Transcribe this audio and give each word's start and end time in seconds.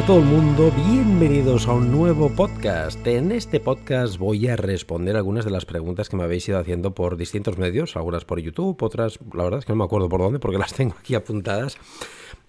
Hola 0.00 0.06
a 0.06 0.16
todo 0.16 0.20
el 0.20 0.24
mundo, 0.24 0.72
bienvenidos 0.88 1.68
a 1.68 1.74
un 1.74 1.92
nuevo 1.92 2.30
podcast. 2.30 3.06
En 3.06 3.32
este 3.32 3.60
podcast 3.60 4.16
voy 4.16 4.48
a 4.48 4.56
responder 4.56 5.14
algunas 5.14 5.44
de 5.44 5.50
las 5.50 5.66
preguntas 5.66 6.08
que 6.08 6.16
me 6.16 6.22
habéis 6.22 6.48
ido 6.48 6.58
haciendo 6.58 6.94
por 6.94 7.18
distintos 7.18 7.58
medios, 7.58 7.96
algunas 7.96 8.24
por 8.24 8.40
YouTube, 8.40 8.82
otras, 8.82 9.18
la 9.34 9.44
verdad 9.44 9.58
es 9.58 9.66
que 9.66 9.72
no 9.72 9.76
me 9.76 9.84
acuerdo 9.84 10.08
por 10.08 10.22
dónde 10.22 10.38
porque 10.38 10.56
las 10.56 10.72
tengo 10.72 10.94
aquí 10.98 11.14
apuntadas. 11.14 11.76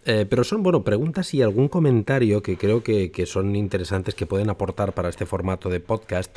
Eh, 0.06 0.26
pero 0.30 0.46
son, 0.46 0.64
bueno, 0.64 0.86
preguntas 0.86 1.34
y 1.34 1.42
algún 1.42 1.68
comentario 1.68 2.42
que 2.42 2.56
creo 2.56 2.84
que, 2.84 3.12
son 3.26 3.54
interesantes, 3.58 4.16
que 4.16 4.26
pueden 4.26 4.50
aportar 4.50 4.94
para 4.94 5.10
este 5.10 5.26
formato 5.26 5.68
de 5.68 5.82
podcast. 5.82 6.34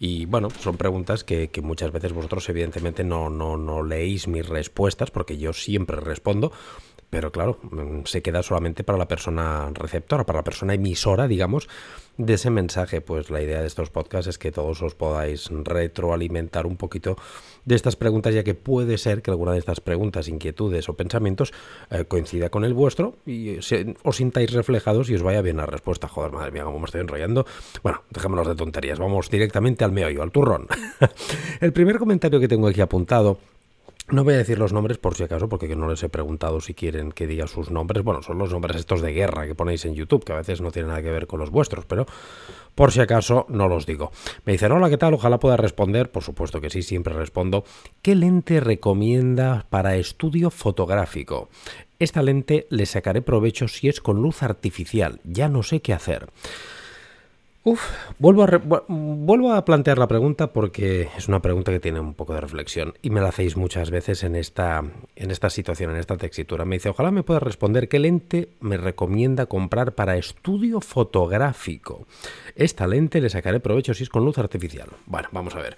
Y 0.00 0.26
bueno, 0.26 0.48
son 0.50 0.76
preguntas 0.76 1.22
que, 1.22 1.48
muchas 1.62 1.92
veces 1.92 2.12
vosotros 2.12 2.48
evidentemente 2.48 3.04
no, 3.04 3.30
no, 3.30 3.56
no 3.56 3.84
leéis 3.84 4.26
mis 4.26 4.48
respuestas, 4.48 5.12
porque 5.12 5.38
yo 5.38 5.52
siempre 5.52 5.98
respondo 6.00 6.50
pero 7.10 7.30
claro, 7.32 7.58
mm, 7.62 8.04
se 8.04 8.22
queda 8.22 8.42
solamente 8.42 8.84
para 8.84 8.98
la 8.98 9.08
persona 9.08 9.70
receptora, 9.72 10.24
para 10.24 10.40
la 10.40 10.44
persona 10.44 10.74
emisora, 10.74 11.28
digamos, 11.28 11.68
de 12.16 12.34
ese 12.34 12.50
mensaje. 12.50 13.00
Pues 13.00 13.30
la 13.30 13.42
idea 13.42 13.60
de 13.60 13.66
estos 13.66 13.90
podcasts 13.90 14.28
es 14.28 14.38
que 14.38 14.52
todos 14.52 14.82
os 14.82 14.94
podáis 14.94 15.48
retroalimentar 15.50 16.66
un 16.66 16.76
poquito 16.76 17.16
de 17.64 17.74
estas 17.74 17.96
preguntas, 17.96 18.34
ya 18.34 18.42
que 18.42 18.54
puede 18.54 18.98
ser 18.98 19.22
que 19.22 19.30
alguna 19.30 19.52
de 19.52 19.58
estas 19.58 19.80
preguntas, 19.80 20.28
inquietudes 20.28 20.88
o 20.88 20.94
pensamientos 20.94 21.52
eh, 21.90 22.04
coincida 22.04 22.50
con 22.50 22.64
el 22.64 22.74
vuestro 22.74 23.16
y 23.26 23.58
os 23.58 24.16
sintáis 24.16 24.52
reflejados 24.52 25.10
y 25.10 25.14
os 25.14 25.22
vaya 25.22 25.42
bien 25.42 25.58
la 25.58 25.66
respuesta. 25.66 26.08
Joder, 26.08 26.32
madre 26.32 26.52
mía, 26.52 26.64
cómo 26.64 26.78
me 26.78 26.86
estoy 26.86 27.00
enrollando. 27.00 27.46
Bueno, 27.82 28.02
dejémonos 28.10 28.46
de 28.48 28.54
tonterías, 28.54 28.98
vamos 28.98 29.30
directamente 29.30 29.84
al 29.84 29.92
meollo, 29.92 30.22
al 30.22 30.32
turrón. 30.32 30.66
el 31.60 31.72
primer 31.72 31.98
comentario 31.98 32.40
que 32.40 32.48
tengo 32.48 32.68
aquí 32.68 32.80
apuntado 32.80 33.38
no 34.08 34.22
voy 34.22 34.34
a 34.34 34.38
decir 34.38 34.58
los 34.58 34.72
nombres 34.72 34.98
por 34.98 35.16
si 35.16 35.24
acaso, 35.24 35.48
porque 35.48 35.74
no 35.74 35.88
les 35.88 36.02
he 36.02 36.08
preguntado 36.08 36.60
si 36.60 36.74
quieren 36.74 37.10
que 37.10 37.26
diga 37.26 37.46
sus 37.46 37.70
nombres. 37.70 38.04
Bueno, 38.04 38.22
son 38.22 38.38
los 38.38 38.52
nombres 38.52 38.76
estos 38.76 39.02
de 39.02 39.12
guerra 39.12 39.46
que 39.46 39.54
ponéis 39.54 39.84
en 39.84 39.94
YouTube, 39.94 40.24
que 40.24 40.32
a 40.32 40.36
veces 40.36 40.60
no 40.60 40.70
tienen 40.70 40.90
nada 40.90 41.02
que 41.02 41.10
ver 41.10 41.26
con 41.26 41.40
los 41.40 41.50
vuestros, 41.50 41.84
pero 41.86 42.06
por 42.76 42.92
si 42.92 43.00
acaso 43.00 43.46
no 43.48 43.68
los 43.68 43.84
digo. 43.84 44.12
Me 44.44 44.52
dicen, 44.52 44.70
hola, 44.70 44.90
¿qué 44.90 44.98
tal? 44.98 45.14
Ojalá 45.14 45.40
pueda 45.40 45.56
responder. 45.56 46.10
Por 46.10 46.22
supuesto 46.22 46.60
que 46.60 46.70
sí, 46.70 46.82
siempre 46.82 47.14
respondo. 47.14 47.64
¿Qué 48.02 48.14
lente 48.14 48.60
recomienda 48.60 49.66
para 49.70 49.96
estudio 49.96 50.50
fotográfico? 50.50 51.48
Esta 51.98 52.22
lente 52.22 52.66
le 52.70 52.86
sacaré 52.86 53.22
provecho 53.22 53.66
si 53.66 53.88
es 53.88 54.00
con 54.00 54.22
luz 54.22 54.42
artificial. 54.42 55.20
Ya 55.24 55.48
no 55.48 55.62
sé 55.62 55.80
qué 55.80 55.94
hacer. 55.94 56.28
Uf, 57.68 57.82
vuelvo 58.20 58.44
a, 58.44 58.84
vuelvo 58.86 59.52
a 59.52 59.64
plantear 59.64 59.98
la 59.98 60.06
pregunta 60.06 60.52
porque 60.52 61.08
es 61.18 61.26
una 61.26 61.42
pregunta 61.42 61.72
que 61.72 61.80
tiene 61.80 61.98
un 61.98 62.14
poco 62.14 62.32
de 62.32 62.40
reflexión 62.40 62.94
y 63.02 63.10
me 63.10 63.20
la 63.20 63.30
hacéis 63.30 63.56
muchas 63.56 63.90
veces 63.90 64.22
en 64.22 64.36
esta, 64.36 64.84
en 65.16 65.30
esta 65.32 65.50
situación, 65.50 65.90
en 65.90 65.96
esta 65.96 66.16
textura. 66.16 66.64
Me 66.64 66.76
dice, 66.76 66.90
ojalá 66.90 67.10
me 67.10 67.24
pueda 67.24 67.40
responder 67.40 67.88
qué 67.88 67.98
lente 67.98 68.50
me 68.60 68.76
recomienda 68.76 69.46
comprar 69.46 69.96
para 69.96 70.16
estudio 70.16 70.80
fotográfico. 70.80 72.06
Esta 72.54 72.86
lente 72.86 73.20
le 73.20 73.30
sacaré 73.30 73.58
provecho 73.58 73.94
si 73.94 74.04
es 74.04 74.10
con 74.10 74.24
luz 74.24 74.38
artificial. 74.38 74.90
Bueno, 75.06 75.28
vamos 75.32 75.56
a 75.56 75.60
ver. 75.60 75.76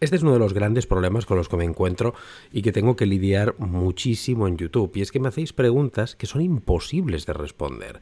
Este 0.00 0.16
es 0.16 0.22
uno 0.22 0.32
de 0.32 0.38
los 0.38 0.54
grandes 0.54 0.86
problemas 0.86 1.26
con 1.26 1.36
los 1.36 1.50
que 1.50 1.58
me 1.58 1.64
encuentro 1.64 2.14
y 2.52 2.62
que 2.62 2.72
tengo 2.72 2.96
que 2.96 3.04
lidiar 3.04 3.54
muchísimo 3.58 4.48
en 4.48 4.56
YouTube. 4.56 4.92
Y 4.94 5.02
es 5.02 5.12
que 5.12 5.20
me 5.20 5.28
hacéis 5.28 5.52
preguntas 5.52 6.16
que 6.16 6.26
son 6.26 6.40
imposibles 6.40 7.26
de 7.26 7.34
responder. 7.34 8.00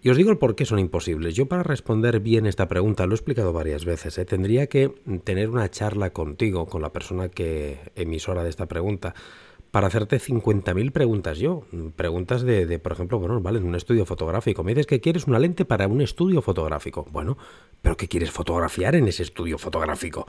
Y 0.00 0.10
os 0.10 0.16
digo 0.16 0.30
el 0.30 0.38
por 0.38 0.54
qué 0.54 0.64
son 0.64 0.78
imposibles. 0.78 1.34
Yo 1.34 1.46
para 1.46 1.62
responder 1.62 2.20
bien 2.20 2.46
esta 2.46 2.68
pregunta, 2.68 3.06
lo 3.06 3.12
he 3.12 3.16
explicado 3.16 3.52
varias 3.52 3.84
veces, 3.84 4.16
¿eh? 4.18 4.24
tendría 4.24 4.68
que 4.68 4.94
tener 5.24 5.50
una 5.50 5.70
charla 5.70 6.10
contigo, 6.10 6.66
con 6.66 6.82
la 6.82 6.92
persona 6.92 7.28
que 7.28 7.78
emisora 7.96 8.44
de 8.44 8.50
esta 8.50 8.66
pregunta, 8.66 9.14
para 9.70 9.88
hacerte 9.88 10.18
50.000 10.18 10.92
preguntas 10.92 11.38
yo. 11.38 11.64
Preguntas 11.96 12.42
de, 12.42 12.78
por 12.78 12.92
ejemplo, 12.92 13.18
bueno, 13.18 13.40
vale, 13.40 13.58
en 13.58 13.66
un 13.66 13.74
estudio 13.74 14.06
fotográfico. 14.06 14.62
Me 14.62 14.72
dices 14.72 14.86
que 14.86 15.00
quieres 15.00 15.26
una 15.26 15.38
lente 15.38 15.64
para 15.64 15.88
un 15.88 16.00
estudio 16.00 16.42
fotográfico. 16.42 17.06
Bueno, 17.10 17.36
pero 17.82 17.96
¿qué 17.96 18.08
quieres 18.08 18.30
fotografiar 18.30 18.94
en 18.94 19.08
ese 19.08 19.24
estudio 19.24 19.58
fotográfico? 19.58 20.26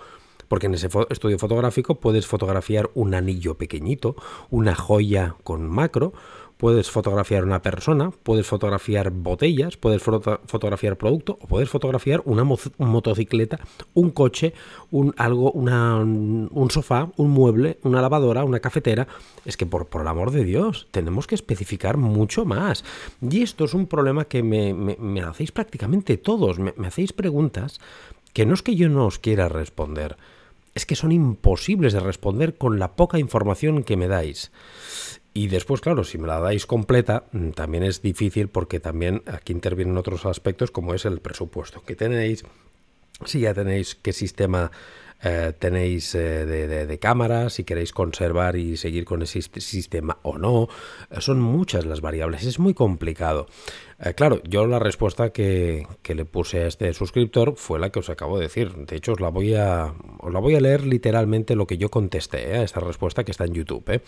Porque 0.47 0.65
en 0.65 0.73
ese 0.73 0.89
estudio 1.09 1.37
fotográfico 1.37 1.99
puedes 1.99 2.25
fotografiar 2.25 2.89
un 2.95 3.13
anillo 3.13 3.55
pequeñito, 3.55 4.15
una 4.49 4.73
joya 4.75 5.35
con 5.43 5.69
macro, 5.69 6.11
puedes 6.59 6.91
fotografiar 6.91 7.45
una 7.45 7.61
persona, 7.61 8.11
puedes 8.11 8.45
fotografiar 8.45 9.11
botellas, 9.11 9.77
puedes 9.77 10.03
fotografiar 10.03 10.97
producto 10.97 11.39
o 11.39 11.47
puedes 11.47 11.69
fotografiar 11.69 12.21
una 12.25 12.43
motocicleta, 12.43 13.61
un 13.93 14.09
coche, 14.09 14.53
un 14.91 15.13
algo, 15.15 15.53
un 15.53 16.67
sofá, 16.69 17.11
un 17.15 17.29
mueble, 17.29 17.79
una 17.83 18.01
lavadora, 18.01 18.43
una 18.43 18.59
cafetera. 18.59 19.07
Es 19.45 19.55
que 19.55 19.65
por, 19.65 19.87
por 19.87 20.01
el 20.01 20.09
amor 20.09 20.31
de 20.31 20.43
Dios, 20.43 20.89
tenemos 20.91 21.27
que 21.27 21.35
especificar 21.35 21.95
mucho 21.95 22.43
más. 22.43 22.83
Y 23.21 23.41
esto 23.41 23.63
es 23.63 23.73
un 23.73 23.87
problema 23.87 24.25
que 24.25 24.43
me, 24.43 24.73
me, 24.73 25.21
hacéis 25.21 25.53
prácticamente 25.53 26.17
todos. 26.17 26.59
Me, 26.59 26.73
me 26.75 26.87
hacéis 26.87 27.13
preguntas 27.13 27.79
que 28.33 28.45
no 28.45 28.53
es 28.53 28.63
que 28.63 28.75
yo 28.75 28.89
no 28.89 29.05
os 29.05 29.17
quiera 29.17 29.47
responder, 29.47 30.17
es 30.75 30.85
que 30.85 30.95
son 30.95 31.13
imposibles 31.13 31.93
de 31.93 32.01
responder 32.01 32.55
con 32.55 32.79
la 32.79 32.97
poca 32.97 33.17
información 33.17 33.83
que 33.83 33.95
me 33.95 34.09
dais. 34.09 34.51
Y 35.39 35.47
después, 35.47 35.79
claro, 35.79 36.03
si 36.03 36.17
me 36.17 36.27
la 36.27 36.41
dais 36.41 36.65
completa, 36.65 37.23
mm, 37.31 37.51
también 37.51 37.83
es 37.83 38.01
difícil 38.01 38.49
porque 38.49 38.81
también 38.81 39.23
aquí 39.25 39.53
intervienen 39.53 39.95
otros 39.95 40.25
aspectos 40.25 40.69
como 40.69 40.93
es 40.93 41.05
el 41.05 41.21
presupuesto 41.21 41.81
que 41.81 41.95
tenéis, 41.95 42.43
si 43.23 43.39
ya 43.39 43.53
tenéis 43.53 43.95
qué 43.95 44.11
sistema 44.11 44.69
eh, 45.21 45.51
tenéis 45.59 46.15
eh, 46.15 46.45
de, 46.45 46.99
cámara, 46.99 47.49
si 47.49 47.65
queréis 47.65 47.91
conservar 47.91 48.55
y 48.55 48.77
seguir 48.77 49.03
con 49.03 49.21
ese 49.21 49.41
sistema 49.41 50.17
o 50.21 50.37
no. 50.37 50.69
Eh, 51.11 51.19
son 51.19 51.41
muchas 51.41 51.85
las 51.85 51.99
variables, 51.99 52.45
es 52.45 52.57
muy 52.57 52.73
complicado. 52.73 53.47
claro, 54.15 54.41
yo 54.45 54.65
la 54.65 54.79
respuesta 54.79 55.31
que, 55.31 55.85
le 56.07 56.25
puse 56.25 56.63
a 56.63 56.67
este 56.67 56.93
suscriptor 56.93 57.55
fue 57.57 57.79
la 57.79 57.89
que 57.89 57.99
os 57.99 58.09
acabo 58.09 58.37
de 58.37 58.43
decir. 58.43 58.73
De 58.73 58.95
hecho, 58.95 59.11
os 59.11 59.19
la 59.19 59.27
voy 59.27 59.55
a, 59.55 59.93
os 60.19 60.31
la 60.31 60.39
voy 60.39 60.55
a 60.55 60.61
leer 60.61 60.85
literalmente 60.85 61.53
lo 61.55 61.67
que 61.67 61.77
yo 61.77 61.89
contesté 61.89 62.55
a 62.55 62.63
esta 62.63 62.79
respuesta 62.79 63.25
que 63.25 63.31
está 63.31 63.43
en 63.43 63.53
YouTube. 63.53 64.01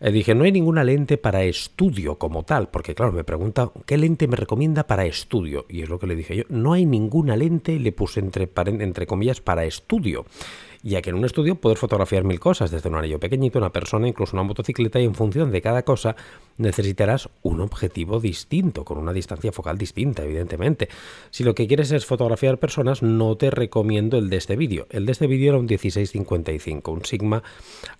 dije, 0.00 0.36
no 0.36 0.44
hay 0.44 0.52
ninguna 0.52 0.84
lente 0.84 1.18
para 1.18 1.42
estudio 1.42 2.16
como 2.16 2.44
tal, 2.44 2.68
porque 2.68 2.94
claro, 2.94 3.10
me 3.10 3.24
pregunta, 3.24 3.72
¿qué 3.86 3.98
lente 3.98 4.28
me 4.28 4.36
recomienda 4.36 4.86
para 4.86 5.04
estudio? 5.04 5.66
Y 5.68 5.82
es 5.82 5.88
lo 5.88 5.98
que 5.98 6.06
le 6.06 6.14
dije 6.14 6.36
yo, 6.36 6.44
no 6.48 6.72
hay 6.72 6.86
ninguna 6.86 7.36
lente, 7.36 7.80
le 7.80 7.90
puse 7.90 8.20
entre, 8.20 8.48
entre 8.66 9.06
comillas, 9.08 9.40
para 9.40 9.64
estudio 9.64 10.24
ya 10.84 11.00
que 11.00 11.08
en 11.10 11.16
un 11.16 11.24
estudio 11.24 11.54
puedes 11.54 11.78
fotografiar 11.78 12.24
mil 12.24 12.38
cosas, 12.38 12.70
desde 12.70 12.90
un 12.90 12.96
anillo 12.96 13.18
pequeñito, 13.18 13.58
una 13.58 13.72
persona, 13.72 14.06
incluso 14.06 14.36
una 14.36 14.42
motocicleta, 14.42 15.00
y 15.00 15.04
en 15.04 15.14
función 15.14 15.50
de 15.50 15.62
cada 15.62 15.82
cosa 15.82 16.14
necesitarás 16.58 17.30
un 17.42 17.62
objetivo 17.62 18.20
distinto, 18.20 18.84
con 18.84 18.98
una 18.98 19.14
distancia 19.14 19.50
focal 19.50 19.78
distinta, 19.78 20.24
evidentemente. 20.24 20.90
Si 21.30 21.42
lo 21.42 21.54
que 21.54 21.66
quieres 21.66 21.90
es 21.90 22.04
fotografiar 22.04 22.58
personas, 22.58 23.02
no 23.02 23.34
te 23.36 23.50
recomiendo 23.50 24.18
el 24.18 24.28
de 24.28 24.36
este 24.36 24.56
vídeo. 24.56 24.86
El 24.90 25.06
de 25.06 25.12
este 25.12 25.26
vídeo 25.26 25.52
era 25.52 25.58
un 25.58 25.64
1655, 25.64 26.92
un 26.92 27.04
Sigma, 27.06 27.42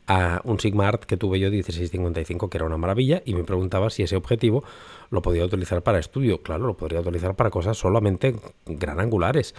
uh, 0.07 0.47
un 0.47 0.61
Sigma 0.61 0.87
Art 0.87 1.05
que 1.05 1.17
tuve 1.17 1.41
yo 1.41 1.51
1655, 1.51 2.51
que 2.51 2.59
era 2.59 2.67
una 2.67 2.77
maravilla, 2.77 3.23
y 3.25 3.35
me 3.35 3.45
preguntaba 3.45 3.89
si 3.89 4.03
ese 4.03 4.17
objetivo 4.17 4.63
lo 5.11 5.23
podía 5.23 5.47
utilizar 5.47 5.83
para 5.83 5.99
estudio. 5.99 6.43
Claro, 6.43 6.67
lo 6.67 6.77
podría 6.77 7.01
utilizar 7.01 7.35
para 7.35 7.49
cosas 7.49 7.79
solamente 7.79 8.37
gran 8.67 9.01
angulares 9.01 9.55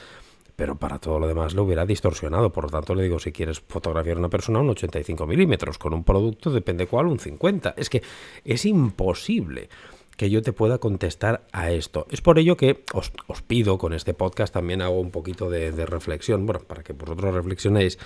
pero 0.56 0.76
para 0.76 1.00
todo 1.00 1.20
lo 1.20 1.28
demás 1.28 1.54
lo 1.54 1.64
hubiera 1.64 1.86
distorsionado. 1.86 2.52
Por 2.52 2.66
lo 2.66 2.70
tanto, 2.70 2.96
le 2.96 3.04
digo, 3.04 3.20
si 3.20 3.32
quieres 3.32 3.60
fotografiar 3.60 4.18
a 4.18 4.20
una 4.20 4.30
persona, 4.30 4.60
un 4.60 4.70
85 4.70 5.28
milímetros, 5.28 5.78
con 5.78 5.94
un 5.94 6.04
producto, 6.04 6.52
depende 6.52 6.88
cuál, 6.88 7.08
un 7.08 7.20
50. 7.20 7.74
Es 7.78 7.90
que 7.90 8.02
es 8.44 8.66
imposible 8.66 9.70
que 10.16 10.30
yo 10.30 10.42
te 10.42 10.54
pueda 10.54 10.78
contestar 10.78 11.46
a 11.52 11.72
esto. 11.72 12.08
Es 12.10 12.22
por 12.22 12.40
ello 12.40 12.56
que 12.56 12.84
os, 12.94 13.12
pido 13.48 13.78
con 13.78 13.94
este 13.94 14.14
podcast 14.14 14.54
también 14.54 14.82
hago 14.82 15.00
un 15.00 15.12
poquito 15.12 15.50
de, 15.50 15.86
reflexión, 15.86 16.46
bueno, 16.46 16.62
para 16.62 16.84
que 16.84 16.94
vosotros 16.94 17.34
reflexionéis, 17.34 18.00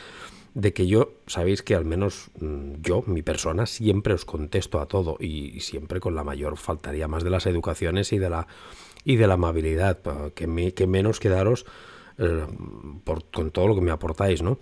de 0.55 0.73
que 0.73 0.87
yo, 0.87 1.13
sabéis 1.27 1.61
que 1.61 1.75
al 1.75 1.85
menos 1.85 2.31
mm, 2.39 2.81
yo, 2.81 3.03
mi 3.05 3.21
persona, 3.21 3.67
siempre 3.67 4.15
os 4.15 4.25
contesto 4.25 4.79
a 4.79 4.87
todo 4.87 5.17
y, 5.19 5.59
siempre 5.59 5.99
con 5.99 6.15
la 6.15 6.23
mayor, 6.23 6.57
faltaría 6.57 7.07
más 7.07 7.23
de 7.23 7.29
las 7.29 7.45
educaciones 7.45 8.11
y 8.11 8.17
de 8.17 8.31
la, 8.31 8.47
y 9.03 9.17
de 9.17 9.27
la 9.27 9.35
amabilidad, 9.35 9.99
que, 10.33 10.47
me, 10.47 10.73
que 10.73 10.87
menos 10.87 11.19
quedaros 11.19 11.67
eh, 12.19 12.45
por, 13.03 13.23
con 13.31 13.51
todo 13.51 13.67
lo 13.67 13.75
que 13.75 13.81
me 13.81 13.91
aportáis, 13.91 14.41
¿no? 14.41 14.59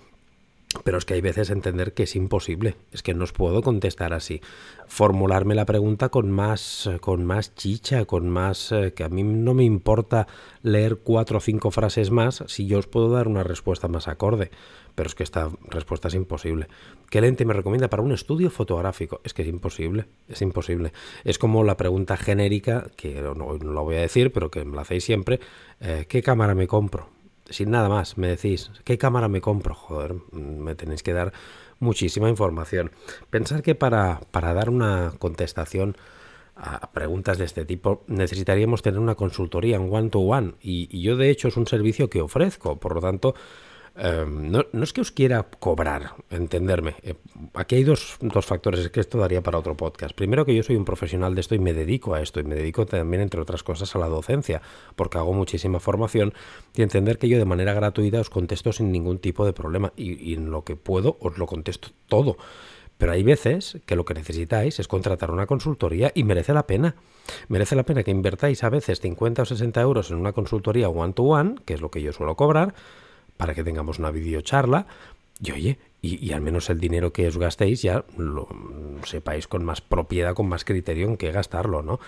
Pero 0.84 0.98
es 0.98 1.06
que 1.06 1.14
hay 1.14 1.22
veces 1.22 1.50
entender 1.50 1.94
que 1.94 2.04
es 2.04 2.16
imposible, 2.16 2.76
es 2.92 3.02
que 3.02 3.14
no 3.14 3.24
os 3.24 3.32
puedo 3.32 3.62
contestar 3.62 4.14
así. 4.14 4.42
Formularme 4.88 5.56
la 5.56 5.66
pregunta 5.66 6.10
con 6.10 6.30
más, 6.30 6.90
con 7.00 7.26
más 7.26 7.56
chicha, 7.56 8.06
con 8.06 8.30
más... 8.30 8.72
Eh, 8.74 8.94
que 8.94 9.06
a 9.06 9.10
mí 9.10 9.24
no 9.24 9.54
me 9.54 9.64
importa 9.64 10.28
leer 10.62 10.98
cuatro 10.98 11.38
o 11.38 11.42
cinco 11.42 11.72
frases 11.72 12.12
más 12.12 12.44
si 12.48 12.68
yo 12.68 12.80
os 12.80 12.88
puedo 12.88 13.10
dar 13.10 13.30
una 13.30 13.44
respuesta 13.44 13.88
más 13.88 14.10
acorde. 14.10 14.52
Pero 14.94 15.08
es 15.08 15.16
que 15.16 15.24
esta 15.24 15.50
respuesta 15.70 16.10
es 16.10 16.16
imposible. 16.16 16.68
¿Qué 17.10 17.22
lente 17.22 17.46
me 17.46 17.54
recomienda 17.54 17.90
para 17.90 18.04
un 18.04 18.12
estudio 18.12 18.50
fotográfico? 18.50 19.22
Es 19.24 19.34
que 19.34 19.44
es 19.44 19.48
imposible, 19.48 20.06
es 20.28 20.42
imposible. 20.42 20.92
Es 21.24 21.38
como 21.40 21.64
la 21.64 21.78
pregunta 21.78 22.18
genérica, 22.18 22.88
que 22.98 23.22
no, 23.22 23.36
no 23.36 23.72
lo 23.72 23.84
voy 23.84 23.96
a 23.96 24.02
decir, 24.02 24.34
pero 24.34 24.52
que 24.52 24.66
me 24.66 24.76
la 24.76 24.82
hacéis 24.82 25.06
siempre, 25.06 25.40
eh, 25.80 26.06
¿qué 26.10 26.22
cámara 26.22 26.56
me 26.56 26.68
compro? 26.68 27.17
Sin 27.50 27.72
nada 27.72 27.90
más, 27.90 28.18
me 28.18 28.28
decís, 28.28 28.72
¿qué 28.84 28.98
cámara 28.98 29.28
me 29.28 29.42
compro? 29.42 29.74
Joder, 29.74 30.16
me 30.32 30.76
tenéis 30.76 31.04
que 31.04 31.14
dar 31.14 31.34
muchísima 31.80 32.30
información. 32.30 32.92
Pensar 33.30 33.62
que 33.62 33.76
para, 33.76 34.22
para 34.32 34.54
dar 34.54 34.70
una 34.70 35.14
contestación 35.20 35.96
a 36.56 36.92
preguntas 36.92 37.38
de 37.38 37.46
este 37.46 37.66
tipo, 37.66 38.04
necesitaríamos 38.08 38.82
tener 38.82 39.00
una 39.00 39.16
consultoría 39.16 39.76
en 39.76 39.94
one-to-one. 39.94 40.56
y, 40.62 40.90
y, 40.92 41.04
yo, 41.04 41.16
de 41.16 41.30
hecho, 41.30 41.50
es 41.50 41.58
un 41.58 41.68
servicio 41.68 42.10
que 42.10 42.22
ofrezco. 42.22 42.80
Por 42.80 42.96
lo 42.96 43.02
tanto, 43.02 43.36
Em, 44.00 44.52
no, 44.52 44.64
es 44.84 44.94
que 44.94 45.02
os 45.02 45.12
quiera 45.12 45.42
cobrar, 45.60 46.14
entenderme. 46.30 46.96
Eh, 47.02 47.16
aquí 47.56 47.76
hay 47.76 47.84
dos, 47.84 48.18
dos, 48.22 48.46
factores, 48.46 48.80
es 48.82 48.90
que 48.92 49.00
esto 49.00 49.18
daría 49.18 49.42
para 49.42 49.58
otro 49.58 49.76
podcast. 49.76 50.14
Primero 50.14 50.46
que 50.46 50.54
yo 50.54 50.62
soy 50.62 50.76
un 50.76 50.86
profesional 50.86 51.34
de 51.34 51.42
esto 51.42 51.56
y 51.56 51.60
me 51.60 51.74
dedico 51.74 52.14
a 52.14 52.22
esto 52.22 52.40
y 52.40 52.44
me 52.44 52.54
dedico 52.54 52.86
también, 52.86 53.24
entre 53.24 53.42
otras 53.42 53.64
cosas, 53.64 53.96
a 53.96 54.00
la 54.00 54.08
docencia, 54.08 54.62
porque 54.96 55.18
hago 55.18 55.34
muchísima 55.34 55.80
formación 55.80 56.34
y 56.76 56.84
entender 56.84 57.18
que 57.18 57.28
yo 57.28 57.40
de 57.40 57.46
manera 57.46 57.74
gratuita 57.74 58.20
os 58.20 58.30
contesto 58.30 58.72
sin 58.72 58.92
ningún 58.92 59.18
tipo 59.18 59.48
de 59.48 59.54
problema 59.54 59.92
y, 59.96 60.14
y 60.30 60.36
en 60.36 60.52
lo 60.52 60.64
que 60.64 60.76
puedo 60.76 61.18
os 61.20 61.40
lo 61.40 61.48
contesto 61.48 61.90
todo. 62.08 62.38
Pero 63.00 63.12
hay 63.12 63.24
veces 63.24 63.80
que 63.88 63.96
lo 63.96 64.06
que 64.06 64.14
necesitáis 64.14 64.80
es 64.80 64.88
contratar 64.88 65.32
una 65.32 65.48
consultoría 65.48 66.12
y 66.14 66.24
merece 66.24 66.54
la 66.54 66.68
pena. 66.68 66.96
Merece 67.48 67.76
la 67.76 67.84
pena 67.84 68.04
que 68.04 68.12
invertáis 68.12 68.64
a 68.64 68.70
veces 68.70 69.00
50 69.00 69.42
o 69.42 69.46
60 69.46 69.82
euros 69.82 70.12
en 70.12 70.18
una 70.18 70.34
consultoría 70.34 70.90
one-to-one, 70.90 71.52
-one, 71.52 71.64
que 71.66 71.74
es 71.74 71.82
lo 71.82 71.90
que 71.90 72.02
yo 72.02 72.14
suelo 72.14 72.36
cobrar, 72.36 72.74
para 73.38 73.54
que 73.54 73.64
tengamos 73.64 74.00
una 74.00 74.12
videocharla. 74.12 74.88
Y 75.40 75.52
oye, 75.52 75.80
y, 76.02 76.32
al 76.32 76.42
menos 76.42 76.70
el 76.70 76.80
dinero 76.80 77.12
que 77.12 77.28
os 77.28 77.38
gastéis 77.38 77.82
ya 77.82 78.06
lo 78.18 78.48
sepáis 79.04 79.48
con 79.48 79.66
más 79.66 79.82
propiedad, 79.82 80.36
con 80.36 80.48
más 80.48 80.64
criterio 80.64 81.08
en 81.08 81.18
qué 81.18 81.32
gastarlo, 81.32 81.82
¿no? 81.82 82.00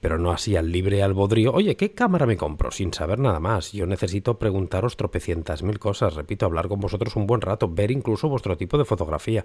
Pero 0.00 0.18
no 0.18 0.32
así 0.32 0.56
al 0.56 0.72
libre 0.72 1.02
albodrío. 1.02 1.52
Oye, 1.52 1.76
¿qué 1.76 1.92
cámara 1.92 2.26
me 2.26 2.36
compro? 2.36 2.70
Sin 2.70 2.92
saber 2.92 3.18
nada 3.18 3.38
más. 3.38 3.72
Yo 3.72 3.86
necesito 3.86 4.38
preguntaros 4.38 4.96
tropecientas 4.96 5.62
mil 5.62 5.78
cosas. 5.78 6.14
Repito, 6.14 6.46
hablar 6.46 6.68
con 6.68 6.80
vosotros 6.80 7.14
un 7.16 7.26
buen 7.26 7.40
rato, 7.40 7.68
ver 7.68 7.90
incluso 7.90 8.28
vuestro 8.28 8.56
tipo 8.56 8.78
de 8.78 8.84
fotografía. 8.84 9.44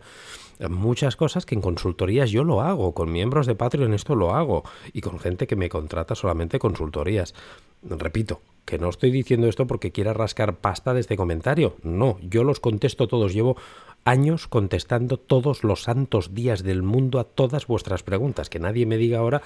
Muchas 0.69 1.15
cosas 1.15 1.45
que 1.45 1.55
en 1.55 1.61
consultorías 1.61 2.31
yo 2.31 2.43
lo 2.43 2.61
hago. 2.61 2.93
Con 2.93 3.11
miembros 3.11 3.47
de 3.47 3.55
Patreon 3.55 3.93
esto 3.93 4.15
lo 4.15 4.33
hago. 4.33 4.63
Y 4.93 5.01
con 5.01 5.19
gente 5.19 5.45
que 5.45 5.55
me 5.55 5.69
contrata 5.69 6.15
solamente 6.15 6.57
consultorías. 6.57 7.35
Repito, 7.83 8.41
que 8.69 8.77
no 8.77 8.89
estoy 8.89 9.09
diciendo 9.09 9.47
esto 9.47 9.65
porque 9.65 9.91
quiera 9.91 10.13
rascar 10.13 10.57
pasta 10.57 10.93
de 10.93 10.99
este 10.99 11.17
comentario. 11.17 11.75
No, 11.81 12.19
yo 12.21 12.43
los 12.43 12.59
contesto 12.59 13.07
todos. 13.07 13.33
Llevo 13.33 13.57
años 14.05 14.47
contestando 14.47 15.17
todos 15.17 15.63
los 15.63 15.83
santos 15.83 16.35
días 16.35 16.61
del 16.61 16.83
mundo 16.83 17.19
a 17.19 17.23
todas 17.23 17.65
vuestras 17.65 18.03
preguntas. 18.03 18.47
Que 18.47 18.59
nadie 18.59 18.85
me 18.85 18.97
diga 18.97 19.19
ahora, 19.19 19.41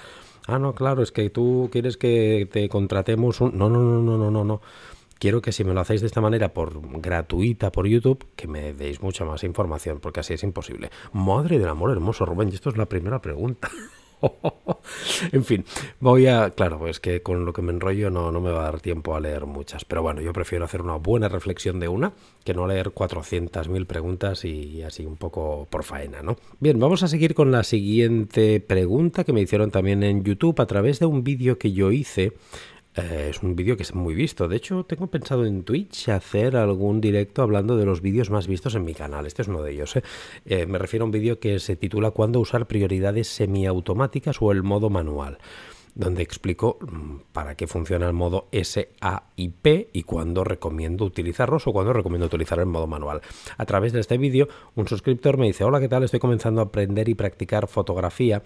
ah, 0.46 0.58
no, 0.58 0.74
claro, 0.74 1.02
es 1.02 1.10
que 1.10 1.30
tú 1.30 1.70
quieres 1.72 1.96
que 1.96 2.46
te 2.52 2.68
contratemos 2.68 3.40
un... 3.40 3.56
No, 3.56 3.70
no, 3.70 3.80
no, 3.80 4.02
no, 4.02 4.18
no, 4.18 4.30
no, 4.30 4.44
no. 4.44 4.60
Quiero 5.18 5.40
que 5.40 5.52
si 5.52 5.64
me 5.64 5.72
lo 5.72 5.80
hacéis 5.80 6.02
de 6.02 6.06
esta 6.06 6.20
manera 6.20 6.52
por 6.52 6.78
gratuita 7.00 7.72
por 7.72 7.86
YouTube, 7.86 8.26
que 8.36 8.46
me 8.46 8.74
deis 8.74 9.00
mucha 9.00 9.24
más 9.24 9.42
información, 9.42 10.00
porque 10.00 10.20
así 10.20 10.34
es 10.34 10.42
imposible. 10.42 10.90
Madre 11.14 11.58
del 11.58 11.68
amor 11.68 11.92
hermoso, 11.92 12.26
Rubén, 12.26 12.50
y 12.50 12.54
esto 12.56 12.68
es 12.68 12.76
la 12.76 12.86
primera 12.86 13.22
pregunta. 13.22 13.70
en 15.32 15.44
fin, 15.44 15.64
voy 16.00 16.26
a. 16.26 16.50
Claro, 16.50 16.78
pues 16.78 17.00
que 17.00 17.22
con 17.22 17.44
lo 17.44 17.52
que 17.52 17.62
me 17.62 17.72
enrollo 17.72 18.10
no, 18.10 18.32
no 18.32 18.40
me 18.40 18.50
va 18.50 18.60
a 18.60 18.64
dar 18.64 18.80
tiempo 18.80 19.14
a 19.14 19.20
leer 19.20 19.46
muchas. 19.46 19.84
Pero 19.84 20.02
bueno, 20.02 20.20
yo 20.20 20.32
prefiero 20.32 20.64
hacer 20.64 20.82
una 20.82 20.96
buena 20.96 21.28
reflexión 21.28 21.80
de 21.80 21.88
una 21.88 22.12
que 22.44 22.54
no 22.54 22.66
leer 22.66 22.90
400.000 22.90 23.86
preguntas 23.86 24.44
y 24.44 24.82
así 24.82 25.06
un 25.06 25.16
poco 25.16 25.66
por 25.70 25.84
faena, 25.84 26.22
¿no? 26.22 26.36
Bien, 26.60 26.78
vamos 26.78 27.02
a 27.02 27.08
seguir 27.08 27.34
con 27.34 27.50
la 27.50 27.64
siguiente 27.64 28.60
pregunta 28.60 29.24
que 29.24 29.32
me 29.32 29.40
hicieron 29.40 29.70
también 29.70 30.02
en 30.02 30.24
YouTube 30.24 30.60
a 30.60 30.66
través 30.66 30.98
de 30.98 31.06
un 31.06 31.24
vídeo 31.24 31.58
que 31.58 31.72
yo 31.72 31.90
hice 31.90 32.32
eh, 32.96 33.28
es 33.30 33.42
un 33.42 33.56
vídeo 33.56 33.76
que 33.76 33.82
es 33.82 33.94
muy 33.94 34.14
visto. 34.14 34.46
De 34.48 34.56
hecho, 34.56 34.84
tengo 34.84 35.08
pensado 35.08 35.44
en 35.46 35.64
Twitch 35.64 36.08
hacer 36.08 36.56
algún 36.56 37.00
directo 37.00 37.42
hablando 37.42 37.76
de 37.76 37.84
los 37.84 38.00
vídeos 38.00 38.30
más 38.30 38.46
vistos 38.46 38.74
en 38.74 38.84
mi 38.84 38.94
canal. 38.94 39.26
Este 39.26 39.42
es 39.42 39.48
uno 39.48 39.62
de 39.62 39.72
ellos. 39.72 39.96
¿eh? 39.96 40.02
Eh, 40.46 40.66
me 40.66 40.78
refiero 40.78 41.04
a 41.04 41.06
un 41.06 41.10
vídeo 41.10 41.40
que 41.40 41.58
se 41.58 41.76
titula 41.76 42.12
¿Cuándo 42.12 42.40
usar 42.40 42.66
prioridades 42.66 43.28
semiautomáticas 43.28 44.40
o 44.40 44.52
el 44.52 44.62
modo 44.62 44.90
manual? 44.90 45.38
Donde 45.94 46.22
explico 46.22 46.78
mm, 46.80 47.32
para 47.32 47.54
qué 47.54 47.66
funciona 47.66 48.06
el 48.06 48.12
modo 48.12 48.48
SAIP 48.52 49.88
y 49.92 50.02
cuándo 50.02 50.44
recomiendo 50.44 51.04
utilizarlos 51.04 51.66
o 51.66 51.72
cuándo 51.72 51.92
recomiendo 51.92 52.26
utilizar 52.26 52.58
el 52.58 52.66
modo 52.66 52.86
manual. 52.86 53.22
A 53.56 53.64
través 53.66 53.92
de 53.92 54.00
este 54.00 54.18
vídeo, 54.18 54.48
un 54.74 54.88
suscriptor 54.88 55.38
me 55.38 55.46
dice, 55.46 55.64
hola, 55.64 55.80
¿qué 55.80 55.88
tal? 55.88 56.02
Estoy 56.02 56.20
comenzando 56.20 56.60
a 56.60 56.64
aprender 56.64 57.08
y 57.08 57.14
practicar 57.14 57.68
fotografía, 57.68 58.42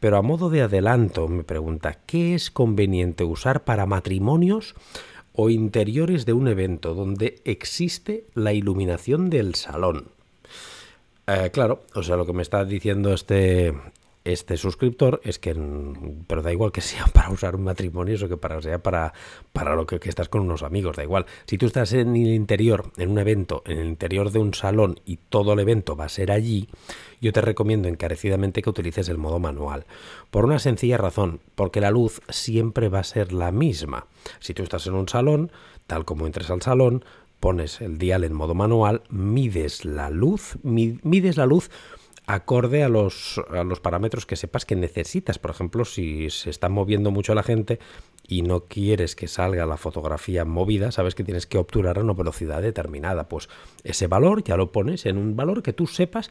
pero 0.00 0.16
a 0.16 0.22
modo 0.22 0.50
de 0.50 0.62
adelanto 0.62 1.28
me 1.28 1.44
pregunta, 1.44 1.98
¿qué 2.06 2.34
es 2.34 2.50
conveniente 2.50 3.24
usar 3.24 3.64
para 3.64 3.86
matrimonios? 3.86 4.74
o 5.40 5.50
interiores 5.50 6.26
de 6.26 6.32
un 6.32 6.48
evento 6.48 6.94
donde 6.94 7.40
existe 7.44 8.24
la 8.34 8.52
iluminación 8.52 9.30
del 9.30 9.54
salón. 9.54 10.08
Eh, 11.28 11.50
claro, 11.52 11.84
o 11.94 12.02
sea, 12.02 12.16
lo 12.16 12.26
que 12.26 12.32
me 12.32 12.42
está 12.42 12.64
diciendo 12.64 13.12
este, 13.12 13.72
este 14.32 14.56
suscriptor 14.56 15.20
es 15.24 15.38
que, 15.38 15.54
pero 16.26 16.42
da 16.42 16.52
igual 16.52 16.72
que 16.72 16.80
sea 16.80 17.06
para 17.12 17.30
usar 17.30 17.56
un 17.56 17.64
matrimonio 17.64 18.16
o 18.22 18.28
que 18.28 18.36
para, 18.36 18.60
sea 18.62 18.82
para, 18.82 19.12
para 19.52 19.74
lo 19.74 19.86
que, 19.86 19.98
que, 19.98 20.08
estás 20.08 20.28
con 20.28 20.42
unos 20.42 20.62
amigos, 20.62 20.96
da 20.96 21.02
igual. 21.02 21.26
Si 21.46 21.58
tú 21.58 21.66
estás 21.66 21.92
en 21.92 22.16
el 22.16 22.34
interior, 22.34 22.92
en 22.96 23.10
un 23.10 23.18
evento, 23.18 23.62
en 23.66 23.78
el 23.78 23.86
interior 23.86 24.30
de 24.30 24.38
un 24.38 24.54
salón 24.54 25.00
y 25.04 25.16
todo 25.16 25.52
el 25.52 25.60
evento 25.60 25.96
va 25.96 26.04
a 26.04 26.08
ser 26.08 26.30
allí, 26.30 26.68
yo 27.20 27.32
te 27.32 27.40
recomiendo 27.40 27.88
encarecidamente 27.88 28.62
que 28.62 28.70
utilices 28.70 29.08
el 29.08 29.18
modo 29.18 29.38
manual. 29.38 29.86
Por 30.30 30.44
una 30.44 30.58
sencilla 30.58 30.98
razón, 30.98 31.40
porque 31.54 31.80
la 31.80 31.90
luz 31.90 32.20
siempre 32.28 32.88
va 32.88 33.00
a 33.00 33.04
ser 33.04 33.32
la 33.32 33.50
misma. 33.50 34.06
Si 34.40 34.54
tú 34.54 34.62
estás 34.62 34.86
en 34.86 34.94
un 34.94 35.08
salón, 35.08 35.50
tal 35.86 36.04
como 36.04 36.26
entres 36.26 36.50
al 36.50 36.62
salón, 36.62 37.04
pones 37.40 37.80
el 37.80 37.98
dial 37.98 38.24
en 38.24 38.32
modo 38.32 38.54
manual, 38.54 39.02
mides 39.10 39.84
la 39.84 40.10
luz, 40.10 40.58
mides 40.62 41.36
la 41.36 41.46
luz 41.46 41.70
acorde 42.28 42.82
a 42.82 42.90
los, 42.90 43.40
a 43.50 43.64
los 43.64 43.80
parámetros 43.80 44.26
que 44.26 44.36
sepas 44.36 44.66
que 44.66 44.76
necesitas. 44.76 45.38
Por 45.38 45.50
ejemplo, 45.50 45.86
si 45.86 46.28
se 46.28 46.50
está 46.50 46.68
moviendo 46.68 47.10
mucho 47.10 47.34
la 47.34 47.42
gente 47.42 47.78
y 48.28 48.42
no 48.42 48.64
quieres 48.66 49.16
que 49.16 49.28
salga 49.28 49.64
la 49.64 49.78
fotografía 49.78 50.44
movida, 50.44 50.92
sabes 50.92 51.14
que 51.14 51.24
tienes 51.24 51.46
que 51.46 51.56
obturar 51.56 51.96
a 51.98 52.02
una 52.02 52.12
velocidad 52.12 52.60
determinada. 52.60 53.30
Pues 53.30 53.48
ese 53.82 54.08
valor 54.08 54.44
ya 54.44 54.58
lo 54.58 54.72
pones 54.72 55.06
en 55.06 55.16
un 55.16 55.36
valor 55.36 55.62
que 55.62 55.72
tú 55.72 55.86
sepas 55.86 56.30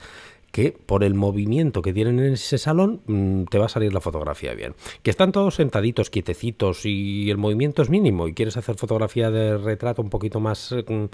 que 0.51 0.71
por 0.85 1.03
el 1.03 1.15
movimiento 1.15 1.81
que 1.81 1.93
tienen 1.93 2.19
en 2.19 2.33
ese 2.33 2.59
salón 2.59 3.01
mm, 3.07 3.45
te 3.45 3.57
va 3.57 3.65
a 3.65 3.69
salir 3.69 3.91
la 3.91 3.99
fotografía 3.99 4.53
bien. 4.53 4.75
Que 5.01 5.09
están 5.09 5.31
todos 5.31 5.55
sentaditos, 5.55 6.11
quietecitos 6.11 6.85
y 6.85 7.31
el 7.31 7.37
movimiento 7.37 7.81
es 7.81 7.89
mínimo 7.89 8.27
y 8.27 8.35
quieres 8.35 8.55
hacer 8.55 8.75
fotografía 8.75 9.31
de 9.31 9.57
retrato 9.57 10.03
un 10.03 10.11
poquito 10.11 10.39
más... 10.39 10.75
Mm, 10.87 11.05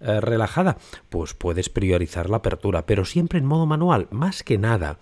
eh, 0.00 0.20
relajada, 0.20 0.78
pues 1.08 1.34
puedes 1.34 1.68
priorizar 1.68 2.30
la 2.30 2.38
apertura, 2.38 2.86
pero 2.86 3.04
siempre 3.04 3.38
en 3.38 3.46
modo 3.46 3.66
manual, 3.66 4.08
más 4.10 4.42
que 4.42 4.58
nada. 4.58 4.98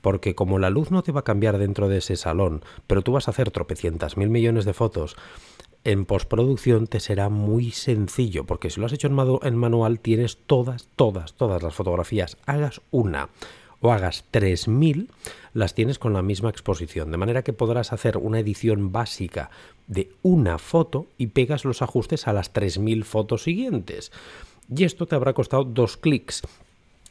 Porque 0.00 0.34
como 0.34 0.58
la 0.58 0.70
luz 0.70 0.90
no 0.90 1.02
te 1.02 1.12
va 1.12 1.20
a 1.20 1.24
cambiar 1.24 1.58
dentro 1.58 1.88
de 1.88 1.98
ese 1.98 2.16
salón, 2.16 2.62
pero 2.86 3.02
tú 3.02 3.12
vas 3.12 3.26
a 3.26 3.32
hacer 3.32 3.50
tropecientas 3.50 4.16
mil 4.16 4.30
millones 4.30 4.64
de 4.64 4.72
fotos, 4.72 5.16
en 5.82 6.04
postproducción 6.04 6.86
te 6.86 7.00
será 7.00 7.28
muy 7.28 7.70
sencillo, 7.70 8.44
porque 8.44 8.70
si 8.70 8.80
lo 8.80 8.86
has 8.86 8.92
hecho 8.92 9.06
en, 9.06 9.16
en 9.42 9.56
manual 9.56 10.00
tienes 10.00 10.38
todas, 10.46 10.88
todas, 10.96 11.34
todas 11.34 11.62
las 11.62 11.74
fotografías. 11.74 12.36
Hagas 12.46 12.80
una 12.90 13.30
o 13.80 13.92
hagas 13.92 14.24
3000, 14.30 15.10
las 15.52 15.74
tienes 15.74 15.98
con 15.98 16.12
la 16.12 16.22
misma 16.22 16.50
exposición, 16.50 17.10
de 17.10 17.18
manera 17.18 17.42
que 17.42 17.52
podrás 17.52 17.92
hacer 17.92 18.16
una 18.16 18.40
edición 18.40 18.90
básica 18.92 19.50
de 19.86 20.10
una 20.22 20.58
foto 20.58 21.06
y 21.18 21.28
pegas 21.28 21.64
los 21.64 21.82
ajustes 21.82 22.26
a 22.26 22.32
las 22.32 22.52
3000 22.52 23.04
fotos 23.04 23.42
siguientes. 23.42 24.12
Y 24.74 24.84
esto 24.84 25.06
te 25.06 25.14
habrá 25.14 25.32
costado 25.32 25.64
dos 25.64 25.96
clics. 25.96 26.42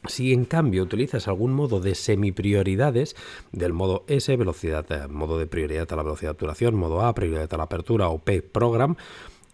Si 0.08 0.34
en 0.34 0.46
cambio 0.46 0.84
utilizas 0.84 1.28
algún 1.28 1.54
modo 1.54 1.80
de 1.80 1.96
semi-prioridades, 1.96 3.16
del 3.52 3.74
modo 3.74 4.04
S, 4.08 4.36
velocidad, 4.36 4.86
eh, 4.92 5.08
modo 5.08 5.40
de 5.40 5.48
prioridad 5.48 5.92
a 5.92 5.96
la 5.96 6.04
velocidad 6.04 6.30
de 6.30 6.34
obturación, 6.34 6.76
modo 6.76 7.02
A, 7.02 7.16
prioridad 7.16 7.52
a 7.52 7.58
la 7.58 7.64
apertura 7.64 8.10
o 8.10 8.20
P, 8.20 8.42
program, 8.44 8.98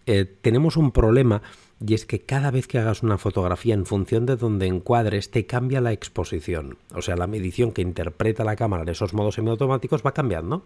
eh, 0.06 0.26
tenemos 0.42 0.76
un 0.76 0.90
problema 0.90 1.42
y 1.86 1.94
es 1.94 2.06
que 2.06 2.20
cada 2.20 2.50
vez 2.50 2.68
que 2.68 2.78
hagas 2.78 3.02
una 3.02 3.18
fotografía 3.18 3.74
en 3.74 3.86
función 3.86 4.26
de 4.26 4.36
donde 4.36 4.66
encuadres 4.66 5.30
te 5.30 5.46
cambia 5.46 5.80
la 5.80 5.92
exposición. 5.92 6.78
O 6.94 7.02
sea, 7.02 7.16
la 7.16 7.26
medición 7.26 7.72
que 7.72 7.82
interpreta 7.82 8.44
la 8.44 8.56
cámara 8.56 8.84
en 8.84 8.90
esos 8.90 9.14
modos 9.14 9.34
semiautomáticos 9.34 10.02
va 10.04 10.14
cambiando. 10.14 10.64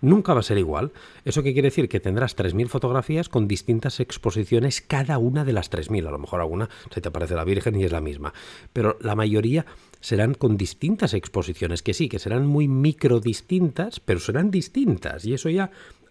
Nunca 0.00 0.34
va 0.34 0.40
a 0.40 0.44
ser 0.44 0.58
igual. 0.58 0.92
¿Eso 1.24 1.42
qué 1.42 1.52
quiere 1.52 1.68
decir? 1.68 1.88
Que 1.88 2.00
tendrás 2.00 2.36
3.000 2.36 2.68
fotografías 2.68 3.28
con 3.28 3.48
distintas 3.48 3.98
exposiciones 4.00 4.80
cada 4.80 5.18
una 5.18 5.44
de 5.44 5.52
las 5.52 5.70
3.000. 5.70 6.06
A 6.06 6.10
lo 6.10 6.18
mejor 6.18 6.40
alguna 6.40 6.68
se 6.90 7.00
te 7.00 7.08
aparece 7.08 7.34
la 7.34 7.44
Virgen 7.44 7.76
y 7.76 7.84
es 7.84 7.92
la 7.92 8.00
misma. 8.00 8.32
Pero 8.72 8.98
la 9.00 9.16
mayoría 9.16 9.66
serán 10.00 10.34
con 10.34 10.56
distintas 10.56 11.14
exposiciones, 11.14 11.82
que 11.82 11.94
sí, 11.94 12.08
que 12.08 12.18
serán 12.18 12.46
muy 12.46 12.68
micro 12.68 13.20
distintas, 13.20 14.00
pero 14.00 14.20
serán 14.20 14.50
distintas. 14.50 15.24
Y 15.24 15.34
eso 15.34 15.48
ya 15.48 15.70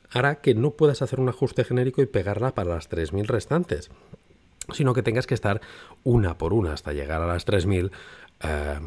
hará 0.10 0.42
que 0.42 0.56
no 0.56 0.72
puedas 0.72 1.02
hacer 1.02 1.22
un 1.22 1.30
ajuste 1.30 1.64
genérico 1.64 2.02
y 2.02 2.06
pegarla 2.06 2.54
para 2.54 2.76
las 2.76 2.90
3.000 2.90 3.28
restantes 3.28 3.90
sino 4.74 4.94
que 4.94 5.04
tengas 5.04 5.28
que 5.28 5.34
estar 5.34 5.62
una 6.04 6.38
por 6.38 6.54
una 6.54 6.74
hasta 6.74 6.94
llegar 6.94 7.22
a 7.22 7.28
las 7.28 7.46
3000 7.46 7.92
eh, 8.44 8.80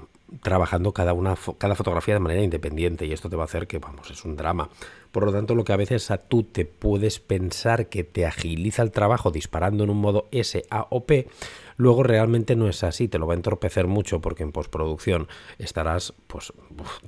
trabajando 0.43 0.93
cada, 0.93 1.13
una, 1.13 1.37
cada 1.59 1.75
fotografía 1.75 2.15
de 2.15 2.21
manera 2.21 2.43
independiente 2.43 3.07
y 3.07 3.13
esto 3.13 3.29
te 3.29 3.37
va 3.37 3.43
a 3.43 3.47
hacer 3.47 3.67
que, 3.67 3.79
vamos, 3.79 4.11
es 4.11 4.25
un 4.25 4.37
drama. 4.37 4.71
Por 5.13 5.27
lo 5.27 5.33
tanto, 5.33 5.55
lo 5.55 5.63
que 5.63 5.73
a 5.73 5.77
veces 5.77 6.11
a 6.11 6.19
tú 6.19 6.43
te 6.43 6.65
puedes 6.65 7.21
pensar 7.21 7.89
que 7.89 8.03
te 8.03 8.27
agiliza 8.27 8.83
el 8.83 8.91
trabajo 8.91 9.31
disparando 9.31 9.85
en 9.85 9.91
un 9.91 10.01
modo 10.01 10.29
S, 10.33 10.65
A 10.71 10.89
o 10.91 11.05
P, 11.05 11.29
luego 11.77 12.03
realmente 12.03 12.57
no 12.57 12.69
es 12.69 12.83
así, 12.83 13.07
te 13.09 13.19
lo 13.19 13.27
va 13.27 13.35
a 13.35 13.37
entorpecer 13.37 13.87
mucho 13.87 14.21
porque 14.21 14.43
en 14.43 14.53
postproducción 14.53 15.29
estarás 15.59 16.15
pues 16.27 16.53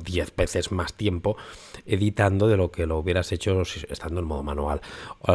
10 0.04 0.36
veces 0.36 0.72
más 0.72 0.94
tiempo 0.94 1.36
editando 1.84 2.48
de 2.48 2.56
lo 2.56 2.70
que 2.70 2.86
lo 2.86 2.98
hubieras 2.98 3.32
hecho 3.32 3.62
estando 3.88 4.20
en 4.20 4.26
modo 4.26 4.42
manual. 4.42 4.80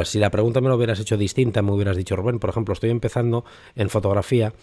si 0.03 0.19
la 0.19 0.29
pregunta 0.29 0.61
me 0.61 0.69
lo 0.69 0.75
hubieras 0.75 0.99
hecho 0.99 1.17
distinta, 1.17 1.61
me 1.61 1.71
hubieras 1.71 1.97
dicho, 1.97 2.15
Rubén, 2.15 2.39
por 2.39 2.49
ejemplo, 2.49 2.73
estoy 2.73 2.89
empezando 2.89 3.43
en 3.75 3.89
fotografía, 3.89 4.53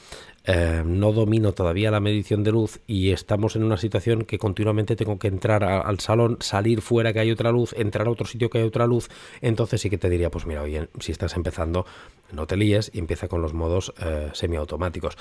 eh, 0.44 0.82
no 0.84 1.12
domino 1.12 1.52
todavía 1.52 1.90
la 1.90 2.00
medición 2.00 2.42
de 2.42 2.52
luz 2.52 2.80
y 2.86 3.10
estamos 3.18 3.56
en 3.56 3.64
una 3.64 3.76
situación 3.76 4.24
que 4.24 4.38
continuamente 4.38 4.96
tengo 4.96 5.18
que 5.18 5.28
entrar 5.28 5.64
al 5.64 6.00
salón, 6.00 6.38
salir 6.40 6.80
fuera 6.80 7.12
que 7.12 7.20
hay 7.20 7.30
otra 7.30 7.50
luz, 7.50 7.74
entrar 7.76 8.06
a 8.06 8.10
otro 8.10 8.26
sitio 8.26 8.48
que 8.48 8.58
hay 8.58 8.64
otra 8.64 8.86
luz, 8.86 9.08
entonces 9.40 9.80
sí 9.80 9.90
que 9.90 9.98
te 9.98 10.08
diría, 10.08 10.30
pues 10.30 10.46
mira, 10.46 10.62
oye, 10.62 10.88
si 11.00 11.12
estás 11.12 11.36
empezando, 11.36 11.84
no 12.32 12.46
te 12.46 12.56
líes 12.56 12.90
y 12.94 12.98
empieza 12.98 13.28
con 13.28 13.42
los 13.42 13.54
modos 13.54 13.92
eh, 14.00 14.30
semiautomáticos. 14.32 15.16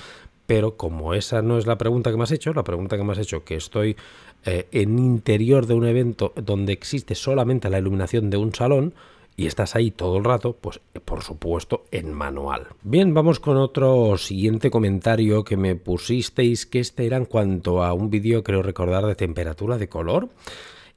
Pero 0.45 0.77
como 0.77 1.13
esa 1.13 1.41
no 1.41 1.57
es 1.57 1.65
la 1.65 1.77
pregunta 1.77 2.11
que 2.11 2.17
me 2.17 2.23
has 2.23 2.31
hecho, 2.31 2.53
la 2.53 2.63
pregunta 2.63 2.97
que 2.97 3.03
me 3.03 3.13
has 3.13 3.19
hecho, 3.19 3.43
que 3.43 3.55
estoy 3.55 3.97
eh, 4.45 4.67
en 4.71 4.99
interior 4.99 5.65
de 5.65 5.73
un 5.73 5.85
evento 5.85 6.33
donde 6.35 6.73
existe 6.73 7.15
solamente 7.15 7.69
la 7.69 7.79
iluminación 7.79 8.29
de 8.29 8.37
un 8.37 8.53
salón, 8.53 8.93
y 9.39 9.45
estás 9.45 9.75
ahí 9.75 9.91
todo 9.91 10.17
el 10.17 10.23
rato, 10.23 10.57
pues 10.59 10.81
por 11.05 11.21
supuesto 11.21 11.85
en 11.91 12.11
manual. 12.11 12.69
Bien, 12.81 13.13
vamos 13.13 13.39
con 13.39 13.55
otro 13.57 14.17
siguiente 14.17 14.71
comentario 14.71 15.43
que 15.43 15.55
me 15.55 15.75
pusisteis, 15.75 16.65
que 16.65 16.79
este 16.79 17.05
era 17.05 17.17
en 17.17 17.25
cuanto 17.25 17.83
a 17.83 17.93
un 17.93 18.09
vídeo, 18.09 18.43
creo 18.43 18.63
recordar, 18.63 19.05
de 19.05 19.13
temperatura 19.13 19.77
de 19.77 19.87
color. 19.87 20.29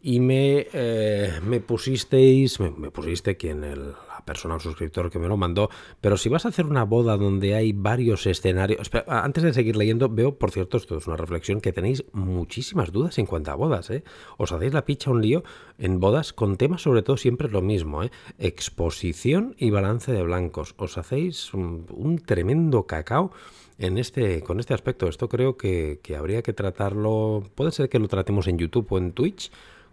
Y 0.02 0.20
me, 0.20 0.68
eh, 0.73 1.38
me 1.44 1.61
pusisteis, 1.61 2.59
me, 2.59 2.70
me 2.70 2.90
pusiste 2.90 3.37
quien 3.37 3.62
el, 3.62 3.92
persona 4.24 4.58
suscriptor 4.58 5.10
que 5.10 5.18
me 5.18 5.28
lo 5.28 5.36
mandó, 5.36 5.70
pero 6.00 6.16
si 6.16 6.28
vas 6.28 6.44
a 6.44 6.48
hacer 6.48 6.66
una 6.66 6.84
boda 6.84 7.16
donde 7.16 7.54
hay 7.54 7.72
varios 7.72 8.26
escenarios... 8.26 8.90
antes 9.06 9.42
de 9.42 9.52
seguir 9.52 9.76
leyendo, 9.76 10.08
veo, 10.08 10.36
por 10.36 10.50
cierto, 10.50 10.76
esto 10.76 10.96
es 10.98 11.06
una 11.06 11.16
reflexión, 11.16 11.60
que 11.60 11.72
tenéis 11.72 12.04
muchísimas 12.12 12.92
dudas 12.92 13.18
en 13.18 13.26
cuanto 13.26 13.50
a 13.50 13.54
bodas, 13.54 13.90
¿eh? 13.90 14.04
Os 14.38 14.52
hacéis 14.52 14.72
la 14.72 14.84
picha 14.84 15.10
un 15.10 15.22
lío 15.22 15.44
en 15.78 16.00
bodas 16.00 16.32
con 16.32 16.56
temas 16.56 16.82
sobre 16.82 17.02
todo 17.02 17.16
siempre 17.16 17.48
lo 17.48 17.62
mismo, 17.62 18.02
¿eh? 18.02 18.10
Exposición 18.38 19.54
y 19.58 19.70
balance 19.70 20.12
de 20.12 20.22
blancos. 20.22 20.74
Os 20.76 20.98
hacéis 20.98 21.52
un, 21.54 22.22
tremendo 22.24 22.86
cacao 22.86 23.32
en 23.78 23.98
este, 23.98 24.42
con 24.42 24.60
este 24.60 24.74
aspecto. 24.74 25.08
Esto 25.08 25.28
creo 25.28 25.56
que, 25.56 26.00
que 26.02 26.16
habría 26.16 26.42
que 26.42 26.52
tratarlo. 26.52 27.44
Puede 27.54 27.72
ser 27.72 27.88
que 27.88 27.98
lo 27.98 28.08
tratemos 28.08 28.46
en 28.48 28.58
YouTube 28.58 28.86
o 28.90 28.98
en 28.98 29.12
Twitch 29.12 29.50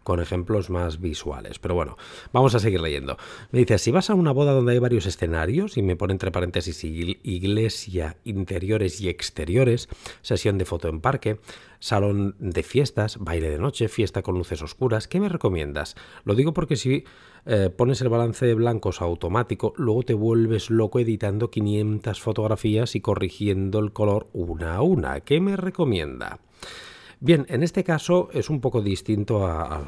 con 0.07 0.21
ejemplos 0.21 0.69
más 0.69 1.01
visuales. 1.01 1.59
Pero 1.59 1.75
bueno, 1.75 1.97
vamos 2.31 2.55
a 2.55 2.59
seguir 2.59 2.79
leyendo. 2.79 3.17
Me 3.51 3.59
dice, 3.59 3.77
si 3.77 3.91
vas 3.91 4.09
a 4.09 4.13
una 4.13 4.31
boda 4.31 4.53
donde 4.53 4.71
hay 4.71 4.79
varios 4.79 5.05
escenarios, 5.05 5.75
y 5.75 5.81
me 5.81 5.97
pone 5.97 6.13
entre 6.13 6.31
paréntesis 6.31 6.81
iglesia, 6.85 8.15
interiores 8.23 9.01
y 9.01 9.09
exteriores, 9.09 9.89
sesión 10.21 10.57
de 10.57 10.63
foto 10.63 10.87
en 10.87 11.01
parque, 11.01 11.41
salón 11.79 12.37
de 12.39 12.63
fiestas, 12.63 13.17
baile 13.19 13.49
de 13.49 13.59
noche, 13.59 13.89
fiesta 13.89 14.21
con 14.21 14.37
luces 14.37 14.61
oscuras, 14.61 15.09
¿qué 15.09 15.19
me 15.19 15.27
recomiendas? 15.27 15.95
Lo 16.23 16.35
digo 16.35 16.53
porque 16.53 16.77
si 16.77 17.03
eh, 17.45 17.69
pones 17.69 17.99
el 17.99 18.07
balance 18.07 18.45
de 18.45 18.53
blancos 18.53 19.01
automático, 19.01 19.73
luego 19.75 20.03
te 20.03 20.13
vuelves 20.13 20.69
loco 20.69 21.01
editando 21.01 21.51
500 21.51 22.21
fotografías 22.21 22.95
y 22.95 23.01
corrigiendo 23.01 23.79
el 23.79 23.91
color 23.91 24.29
una 24.31 24.75
a 24.75 24.81
una. 24.83 25.19
¿Qué 25.19 25.41
me 25.41 25.57
recomienda? 25.57 26.39
Bien, 27.19 27.47
en 27.49 27.63
este 27.63 27.83
caso 27.83 28.29
es 28.31 28.51
un 28.51 28.61
poco 28.61 28.83
distinto 28.83 29.47
a, 29.47 29.83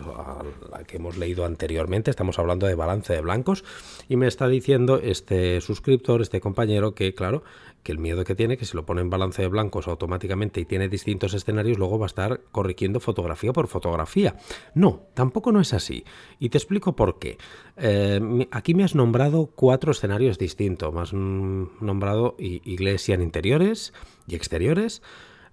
la 0.71 0.83
que 0.83 0.97
hemos 0.97 1.15
leído 1.15 1.45
anteriormente. 1.45 2.09
Estamos 2.09 2.39
hablando 2.39 2.65
de 2.65 2.73
balance 2.73 3.13
de 3.13 3.21
blancos 3.21 3.63
y 4.07 4.15
me 4.15 4.25
está 4.25 4.47
diciendo 4.47 4.97
este 4.97 5.61
suscriptor, 5.61 6.23
este 6.23 6.41
compañero, 6.41 6.95
que 6.95 7.13
claro, 7.13 7.43
que 7.83 7.91
el 7.91 7.99
miedo 7.99 8.23
que 8.23 8.33
tiene, 8.33 8.57
que 8.57 8.65
si 8.65 8.75
lo 8.75 8.83
pone 8.83 9.01
en 9.01 9.11
balance 9.11 9.43
de 9.43 9.47
blancos 9.47 9.87
automáticamente 9.87 10.59
y 10.59 10.65
tiene 10.65 10.89
distintos 10.89 11.35
escenarios, 11.35 11.77
luego 11.77 11.99
va 11.99 12.05
a 12.05 12.07
estar 12.07 12.41
corrigiendo 12.51 12.99
fotografía 12.99 13.53
por 13.53 13.67
fotografía. 13.67 14.35
No, 14.73 15.03
tampoco 15.13 15.51
no 15.51 15.61
es 15.61 15.71
así. 15.73 16.05
Y 16.39 16.49
te 16.49 16.57
explico 16.57 16.95
por 16.95 17.19
qué. 17.19 17.37
Eh, 17.77 18.47
aquí 18.49 18.73
me 18.73 18.83
has 18.83 18.95
nombrado 18.95 19.51
cuatro 19.55 19.91
escenarios 19.91 20.39
distintos. 20.39 20.91
Me 20.91 21.01
has 21.01 21.13
nombrado 21.13 22.35
iglesia 22.39 23.13
en 23.13 23.21
interiores 23.21 23.93
y 24.27 24.33
exteriores 24.33 25.03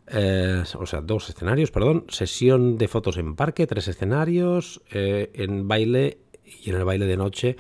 eh, 0.09 0.63
o 0.79 0.87
sea, 0.87 1.01
dos 1.01 1.29
escenarios, 1.29 1.71
perdón, 1.71 2.05
sesión 2.09 2.79
de 2.79 2.89
fotos 2.89 3.17
en 3.17 3.35
parque, 3.35 3.67
tres 3.67 3.89
escenarios, 3.89 4.83
eh, 4.93 5.31
en 5.35 5.69
baile 5.69 6.19
y 6.45 6.71
en 6.71 6.77
el 6.77 6.85
baile 6.85 7.07
de 7.07 7.17
noche 7.17 7.57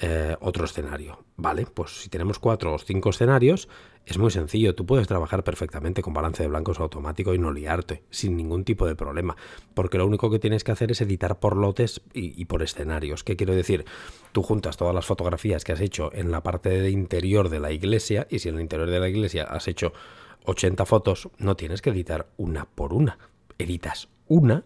eh, 0.00 0.36
otro 0.40 0.64
escenario. 0.64 1.24
Vale, 1.36 1.66
pues 1.66 2.02
si 2.02 2.08
tenemos 2.08 2.38
cuatro 2.38 2.74
o 2.74 2.78
cinco 2.78 3.10
escenarios, 3.10 3.68
es 4.06 4.18
muy 4.18 4.30
sencillo, 4.30 4.74
tú 4.74 4.86
puedes 4.86 5.06
trabajar 5.06 5.42
perfectamente 5.42 6.00
con 6.00 6.14
balance 6.14 6.42
de 6.42 6.48
blancos 6.48 6.80
automático 6.80 7.34
y 7.34 7.38
no 7.38 7.50
liarte, 7.52 8.04
sin 8.08 8.36
ningún 8.36 8.64
tipo 8.64 8.86
de 8.86 8.94
problema, 8.94 9.36
porque 9.74 9.98
lo 9.98 10.06
único 10.06 10.30
que 10.30 10.38
tienes 10.38 10.64
que 10.64 10.72
hacer 10.72 10.92
es 10.92 11.00
editar 11.00 11.40
por 11.40 11.56
lotes 11.56 12.02
y, 12.14 12.40
y 12.40 12.44
por 12.44 12.62
escenarios. 12.62 13.24
¿Qué 13.24 13.36
quiero 13.36 13.54
decir? 13.54 13.84
Tú 14.32 14.42
juntas 14.42 14.76
todas 14.76 14.94
las 14.94 15.06
fotografías 15.06 15.64
que 15.64 15.72
has 15.72 15.80
hecho 15.80 16.10
en 16.14 16.30
la 16.30 16.42
parte 16.42 16.68
de 16.68 16.90
interior 16.90 17.48
de 17.48 17.60
la 17.60 17.72
iglesia, 17.72 18.26
y 18.30 18.38
si 18.38 18.48
en 18.48 18.54
el 18.54 18.60
interior 18.62 18.88
de 18.88 19.00
la 19.00 19.08
iglesia 19.08 19.44
has 19.44 19.66
hecho 19.68 19.92
80 20.46 20.86
fotos, 20.86 21.28
no 21.38 21.56
tienes 21.56 21.82
que 21.82 21.90
editar 21.90 22.26
una 22.36 22.64
por 22.64 22.92
una. 22.92 23.18
Editas 23.58 24.08
una 24.28 24.64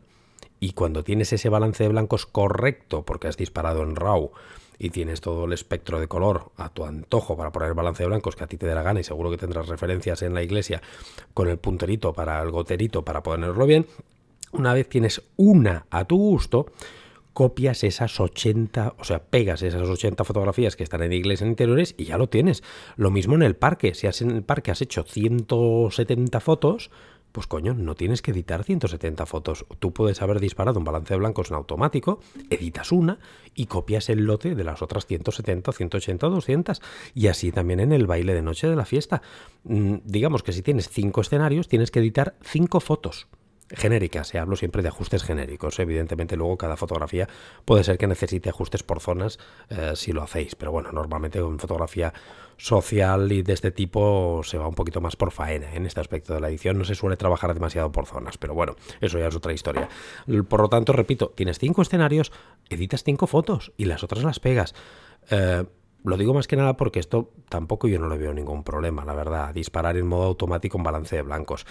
y 0.61 0.73
cuando 0.73 1.03
tienes 1.03 1.33
ese 1.33 1.49
balance 1.49 1.83
de 1.83 1.89
blancos 1.89 2.27
correcto, 2.27 3.05
porque 3.05 3.29
has 3.29 3.37
disparado 3.37 3.83
en 3.83 3.97
RAW 3.97 4.31
y 4.79 4.91
tienes 4.91 5.21
todo 5.21 5.45
el 5.45 5.53
espectro 5.53 6.01
de 6.01 6.09
color 6.09 6.53
a 6.57 6.71
tu 6.71 6.85
antojo 6.85 7.37
para 7.37 7.51
poner 7.51 7.75
balance 7.75 8.03
de 8.03 8.09
blancos 8.09 8.37
que 8.37 8.45
a 8.45 8.47
ti 8.47 8.57
te 8.57 8.67
dé 8.67 8.75
la 8.75 8.83
gana 8.83 9.01
y 9.01 9.05
seguro 9.05 9.31
que 9.31 9.37
tendrás 9.37 9.69
referencias 9.69 10.23
en 10.23 10.35
la 10.35 10.43
iglesia 10.43 10.81
con 11.35 11.49
el 11.49 11.59
punterito 11.59 12.13
para 12.13 12.43
el 12.43 12.51
goterito 12.51 13.05
para 13.05 13.23
ponerlo 13.23 13.67
bien, 13.67 13.87
una 14.53 14.75
vez 14.75 14.89
tienes 14.89 15.23
una 15.37 15.87
a 15.91 16.05
tu 16.05 16.17
gusto, 16.17 16.67
copias 17.33 17.85
esas 17.85 18.19
80, 18.21 18.95
o 18.99 19.05
sea, 19.05 19.23
pegas 19.23 19.63
esas 19.63 19.89
80 19.89 20.25
fotografías 20.25 20.77
que 20.77 20.83
están 20.83 21.03
en 21.03 21.13
iglesia 21.13 21.47
interiores 21.47 21.95
y 21.97 22.05
ya 22.05 22.19
lo 22.19 22.29
tienes. 22.29 22.63
Lo 22.97 23.11
mismo 23.11 23.35
en 23.35 23.43
el 23.43 23.57
parque, 23.57 23.95
si 23.95 24.07
has 24.07 24.21
en 24.23 24.31
el 24.31 24.43
parque 24.43 24.71
has 24.71 24.83
hecho 24.83 25.05
170 25.05 26.41
fotos, 26.41 26.91
pues 27.33 27.47
coño, 27.47 27.75
no 27.75 27.95
tienes 27.95 28.23
que 28.23 28.33
editar 28.33 28.65
170 28.65 29.25
fotos. 29.25 29.65
Tú 29.79 29.93
puedes 29.93 30.21
haber 30.21 30.41
disparado 30.41 30.79
un 30.79 30.85
balance 30.85 31.15
de 31.15 31.19
blancos 31.19 31.51
en 31.51 31.57
automático, 31.57 32.21
editas 32.51 32.91
una 32.91 33.19
y 33.55 33.67
copias 33.67 34.09
el 34.09 34.25
lote 34.25 34.55
de 34.55 34.65
las 34.65 34.83
otras 34.83 35.07
170, 35.07 35.73
180, 35.73 36.27
200. 36.29 36.83
Y 37.15 37.29
así 37.29 37.53
también 37.53 37.81
en 37.81 37.93
el 37.93 38.07
baile 38.07 38.35
de 38.35 38.43
noche 38.43 38.69
de 38.69 38.77
la 38.77 38.85
fiesta. 38.85 39.23
Mm, 39.65 39.99
digamos 40.05 40.43
que 40.43 40.53
si 40.53 40.63
tienes 40.63 40.89
5 40.89 41.21
escenarios, 41.21 41.69
tienes 41.69 41.91
que 41.91 42.01
editar 42.01 42.35
5 42.43 42.81
fotos 42.81 43.29
genéricas, 43.73 44.35
y 44.35 44.39
hablo 44.39 44.57
siempre 44.57 44.83
de 44.83 44.89
ajustes 44.89 45.23
genéricos. 45.23 45.79
Evidentemente, 45.79 46.37
luego 46.37 46.57
cada 46.57 46.77
fotografía 46.77 47.29
puede 47.65 47.85
ser 47.85 47.99
que 47.99 48.07
necesite 48.07 48.49
ajustes 48.51 48.83
por 48.83 49.01
zonas 49.01 49.39
eh, 49.69 49.93
si 49.95 50.13
lo 50.13 50.23
hacéis, 50.23 50.55
pero 50.55 50.73
bueno, 50.73 50.93
normalmente 50.93 51.39
en 51.39 51.59
fotografía 51.59 52.13
social 52.57 53.33
y 53.33 53.43
de 53.43 53.55
este 53.55 53.71
tipo 53.71 54.43
se 54.45 54.59
va 54.59 54.69
un 54.69 54.75
poquito 54.75 55.01
más 55.01 55.17
por 55.17 55.31
faena. 55.31 55.73
En 55.75 55.87
este 55.87 56.01
aspecto 56.01 56.35
de 56.35 56.41
la 56.41 56.49
edición 56.49 56.77
no 56.77 56.85
se 56.85 56.95
suele 56.95 57.17
trabajar 57.17 57.55
demasiado 57.55 57.91
por 57.91 58.07
zonas, 58.07 58.37
pero 58.37 58.55
bueno, 58.55 58.77
eso 59.01 59.19
ya 59.19 59.29
es 59.29 59.37
otra 59.37 59.53
historia. 59.53 59.89
Por 60.49 60.61
lo 60.61 60.69
tanto, 60.69 60.93
repito, 60.93 61.33
tienes 61.35 61.59
cinco 61.59 61.83
escenarios, 61.83 62.33
editas 62.69 63.03
cinco 63.03 63.27
fotos 63.27 63.73
y 63.77 63.87
las 63.87 64.05
otras 64.05 64.25
las 64.25 64.41
pegas. 64.41 64.75
Eh, 65.31 65.65
lo 66.05 66.17
digo 66.17 66.35
más 66.35 66.47
que 66.47 66.57
nada 66.57 66.77
porque 66.77 67.01
esto 67.01 67.31
tampoco 67.49 67.89
yo 67.89 67.99
no 67.99 68.09
le 68.09 68.19
veo 68.19 68.33
ningún 68.33 68.65
problema, 68.65 69.05
la 69.05 69.15
verdad. 69.15 69.55
Disparar 69.55 69.97
en 69.97 70.07
modo 70.07 70.25
automático 70.25 70.79
en 70.79 70.85
balance 70.85 71.17
de 71.17 71.23
blancos 71.23 71.67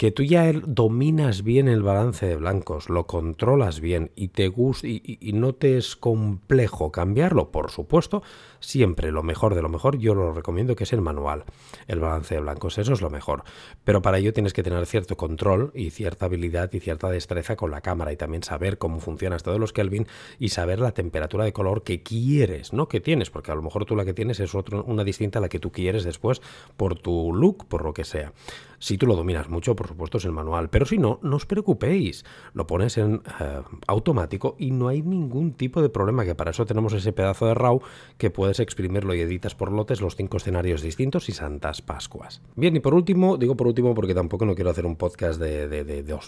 que 0.00 0.10
tú 0.10 0.22
ya 0.22 0.50
dominas 0.54 1.42
bien 1.42 1.68
el 1.68 1.82
balance 1.82 2.24
de 2.24 2.36
blancos, 2.36 2.88
lo 2.88 3.06
controlas 3.06 3.80
bien 3.80 4.12
y 4.16 4.28
te 4.28 4.48
gusta 4.48 4.88
y, 4.88 5.18
no 5.34 5.54
te 5.54 5.76
es 5.76 5.94
complejo 5.94 6.90
cambiarlo, 6.90 7.50
por 7.50 7.70
supuesto, 7.70 8.22
siempre 8.60 9.12
lo 9.12 9.22
mejor 9.22 9.54
de 9.54 9.60
lo 9.60 9.68
mejor, 9.68 9.98
yo 9.98 10.14
lo 10.14 10.32
recomiendo 10.32 10.74
que 10.74 10.84
es 10.84 10.94
el 10.94 11.02
manual, 11.02 11.44
el 11.86 12.00
balance 12.00 12.34
de 12.34 12.40
blancos, 12.40 12.78
eso 12.78 12.94
es 12.94 13.02
lo 13.02 13.10
mejor. 13.10 13.44
Pero 13.84 14.00
para 14.00 14.16
ello 14.16 14.32
tienes 14.32 14.54
que 14.54 14.62
tener 14.62 14.86
cierto 14.86 15.18
control 15.18 15.70
y 15.74 15.90
cierta 15.90 16.24
habilidad 16.24 16.72
y 16.72 16.80
cierta 16.80 17.10
destreza 17.10 17.56
con 17.56 17.70
la 17.70 17.82
cámara 17.82 18.10
y 18.10 18.16
también 18.16 18.42
saber 18.42 18.78
cómo 18.78 19.00
funciona 19.00 19.36
esto 19.36 19.52
de 19.52 19.58
los 19.58 19.74
Kelvin 19.74 20.06
y 20.38 20.48
saber 20.48 20.80
la 20.80 20.92
temperatura 20.92 21.44
de 21.44 21.52
color 21.52 21.82
que 21.82 22.02
quieres, 22.02 22.72
no 22.72 22.88
que 22.88 23.00
tienes, 23.00 23.28
porque 23.28 23.52
a 23.52 23.54
lo 23.54 23.60
mejor 23.60 23.69
tú 23.86 23.96
la 23.96 24.04
que 24.04 24.12
tienes 24.12 24.40
es 24.40 24.54
otra 24.54 24.80
una 24.82 25.04
distinta 25.04 25.38
a 25.38 25.42
la 25.42 25.48
que 25.48 25.58
tú 25.58 25.72
quieres 25.72 26.04
después 26.04 26.40
por 26.76 26.98
tu 26.98 27.32
look, 27.32 27.66
por 27.66 27.84
lo 27.84 27.92
que 27.92 28.04
sea. 28.04 28.32
Si 28.80 28.96
tú 28.96 29.06
lo 29.06 29.14
dominas 29.14 29.50
mucho, 29.50 29.76
por 29.76 29.86
supuesto, 29.86 30.16
es 30.16 30.24
el 30.24 30.32
manual. 30.32 30.70
Pero 30.70 30.86
si 30.86 30.96
no, 30.96 31.20
no 31.22 31.36
os 31.36 31.44
preocupéis. 31.44 32.24
Lo 32.54 32.66
pones 32.66 32.96
en 32.96 33.22
eh, 33.38 33.60
automático 33.86 34.56
y 34.58 34.70
no 34.70 34.88
hay 34.88 35.02
ningún 35.02 35.52
tipo 35.52 35.82
de 35.82 35.90
problema, 35.90 36.24
que 36.24 36.34
para 36.34 36.50
eso 36.50 36.64
tenemos 36.64 36.94
ese 36.94 37.12
pedazo 37.12 37.46
de 37.46 37.54
RAW 37.54 37.82
que 38.16 38.30
puedes 38.30 38.58
exprimirlo 38.58 39.14
y 39.14 39.20
editas 39.20 39.54
por 39.54 39.70
lotes 39.70 40.00
los 40.00 40.16
cinco 40.16 40.38
escenarios 40.38 40.80
distintos 40.80 41.28
y 41.28 41.32
Santas 41.32 41.82
Pascuas. 41.82 42.40
Bien, 42.56 42.74
y 42.74 42.80
por 42.80 42.94
último, 42.94 43.36
digo 43.36 43.54
por 43.54 43.66
último 43.66 43.94
porque 43.94 44.14
tampoco 44.14 44.46
no 44.46 44.54
quiero 44.54 44.70
hacer 44.70 44.86
un 44.86 44.96
podcast 44.96 45.38
de, 45.38 45.68
de, 45.68 46.18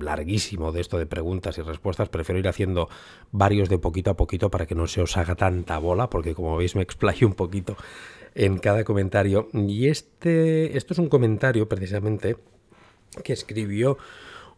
larguísimo 0.00 0.72
de 0.72 0.80
esto 0.80 0.98
de 0.98 1.06
preguntas 1.06 1.56
y 1.58 1.62
respuestas. 1.62 2.08
Prefiero 2.08 2.40
ir 2.40 2.48
haciendo 2.48 2.88
varios 3.30 3.68
de 3.68 3.78
poquito 3.78 4.10
a 4.10 4.16
poquito 4.16 4.50
para 4.50 4.66
que 4.66 4.74
no 4.74 4.88
se 4.88 5.02
os 5.02 5.16
haga 5.16 5.36
tanta 5.36 5.78
bola, 5.78 6.10
porque 6.10 6.34
como 6.34 6.56
veis 6.56 6.74
me 6.74 6.82
explayo 6.82 7.28
un 7.28 7.34
poquito 7.34 7.76
en 8.36 8.58
cada 8.58 8.84
comentario. 8.84 9.48
Y 9.52 9.88
este, 9.88 10.76
esto 10.76 10.92
es 10.92 10.98
un 10.98 11.08
comentario 11.08 11.68
precisamente 11.68 12.36
que 13.24 13.32
escribió 13.32 13.98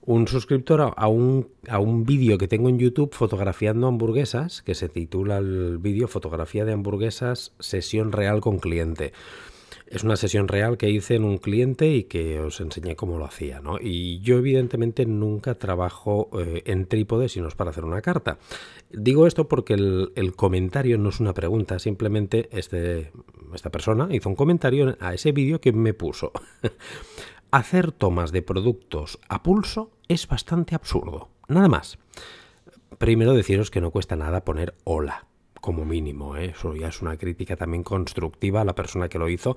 un 0.02 0.26
suscriptor 0.26 0.94
a 0.96 1.08
un, 1.08 1.48
a 1.68 1.78
un 1.78 2.04
vídeo 2.04 2.38
que 2.38 2.48
tengo 2.48 2.68
en 2.68 2.78
YouTube 2.78 3.14
fotografiando 3.14 3.86
hamburguesas, 3.86 4.62
que 4.62 4.74
se 4.74 4.88
titula 4.88 5.38
el 5.38 5.78
vídeo 5.78 6.08
Fotografía 6.08 6.64
de 6.64 6.72
hamburguesas, 6.72 7.52
sesión 7.60 8.12
real 8.12 8.40
con 8.40 8.58
cliente. 8.58 9.12
Es 9.90 10.04
una 10.04 10.16
sesión 10.16 10.48
real 10.48 10.76
que 10.76 10.90
hice 10.90 11.14
en 11.14 11.24
un 11.24 11.38
cliente 11.38 11.88
y 11.88 12.04
que 12.04 12.40
os 12.40 12.60
enseñé 12.60 12.94
cómo 12.94 13.18
lo 13.18 13.24
hacía, 13.24 13.60
¿no? 13.60 13.78
Y 13.80 14.20
yo 14.20 14.36
evidentemente 14.36 15.06
nunca 15.06 15.54
trabajo 15.54 16.28
eh, 16.38 16.62
en 16.66 16.86
trípode 16.86 17.30
si 17.30 17.40
no 17.40 17.48
es 17.48 17.54
para 17.54 17.70
hacer 17.70 17.84
una 17.84 18.02
carta. 18.02 18.38
Digo 18.90 19.26
esto 19.26 19.48
porque 19.48 19.74
el, 19.74 20.12
el 20.14 20.34
comentario 20.34 20.98
no 20.98 21.08
es 21.08 21.20
una 21.20 21.32
pregunta, 21.32 21.78
simplemente 21.78 22.50
este, 22.52 23.12
esta 23.54 23.70
persona 23.70 24.08
hizo 24.10 24.28
un 24.28 24.36
comentario 24.36 24.96
a 25.00 25.14
ese 25.14 25.32
vídeo 25.32 25.60
que 25.60 25.72
me 25.72 25.94
puso. 25.94 26.32
hacer 27.50 27.92
tomas 27.92 28.30
de 28.30 28.42
productos 28.42 29.18
a 29.28 29.42
pulso 29.42 29.90
es 30.08 30.28
bastante 30.28 30.74
absurdo. 30.74 31.30
Nada 31.48 31.68
más. 31.68 31.98
Primero 32.98 33.32
deciros 33.32 33.70
que 33.70 33.80
no 33.80 33.90
cuesta 33.90 34.16
nada 34.16 34.44
poner 34.44 34.74
hola 34.84 35.28
como 35.60 35.84
mínimo. 35.84 36.36
¿eh? 36.36 36.46
Eso 36.56 36.74
ya 36.74 36.88
es 36.88 37.02
una 37.02 37.16
crítica 37.16 37.56
también 37.56 37.82
constructiva 37.82 38.60
a 38.60 38.64
la 38.64 38.74
persona 38.74 39.08
que 39.08 39.18
lo 39.18 39.28
hizo. 39.28 39.56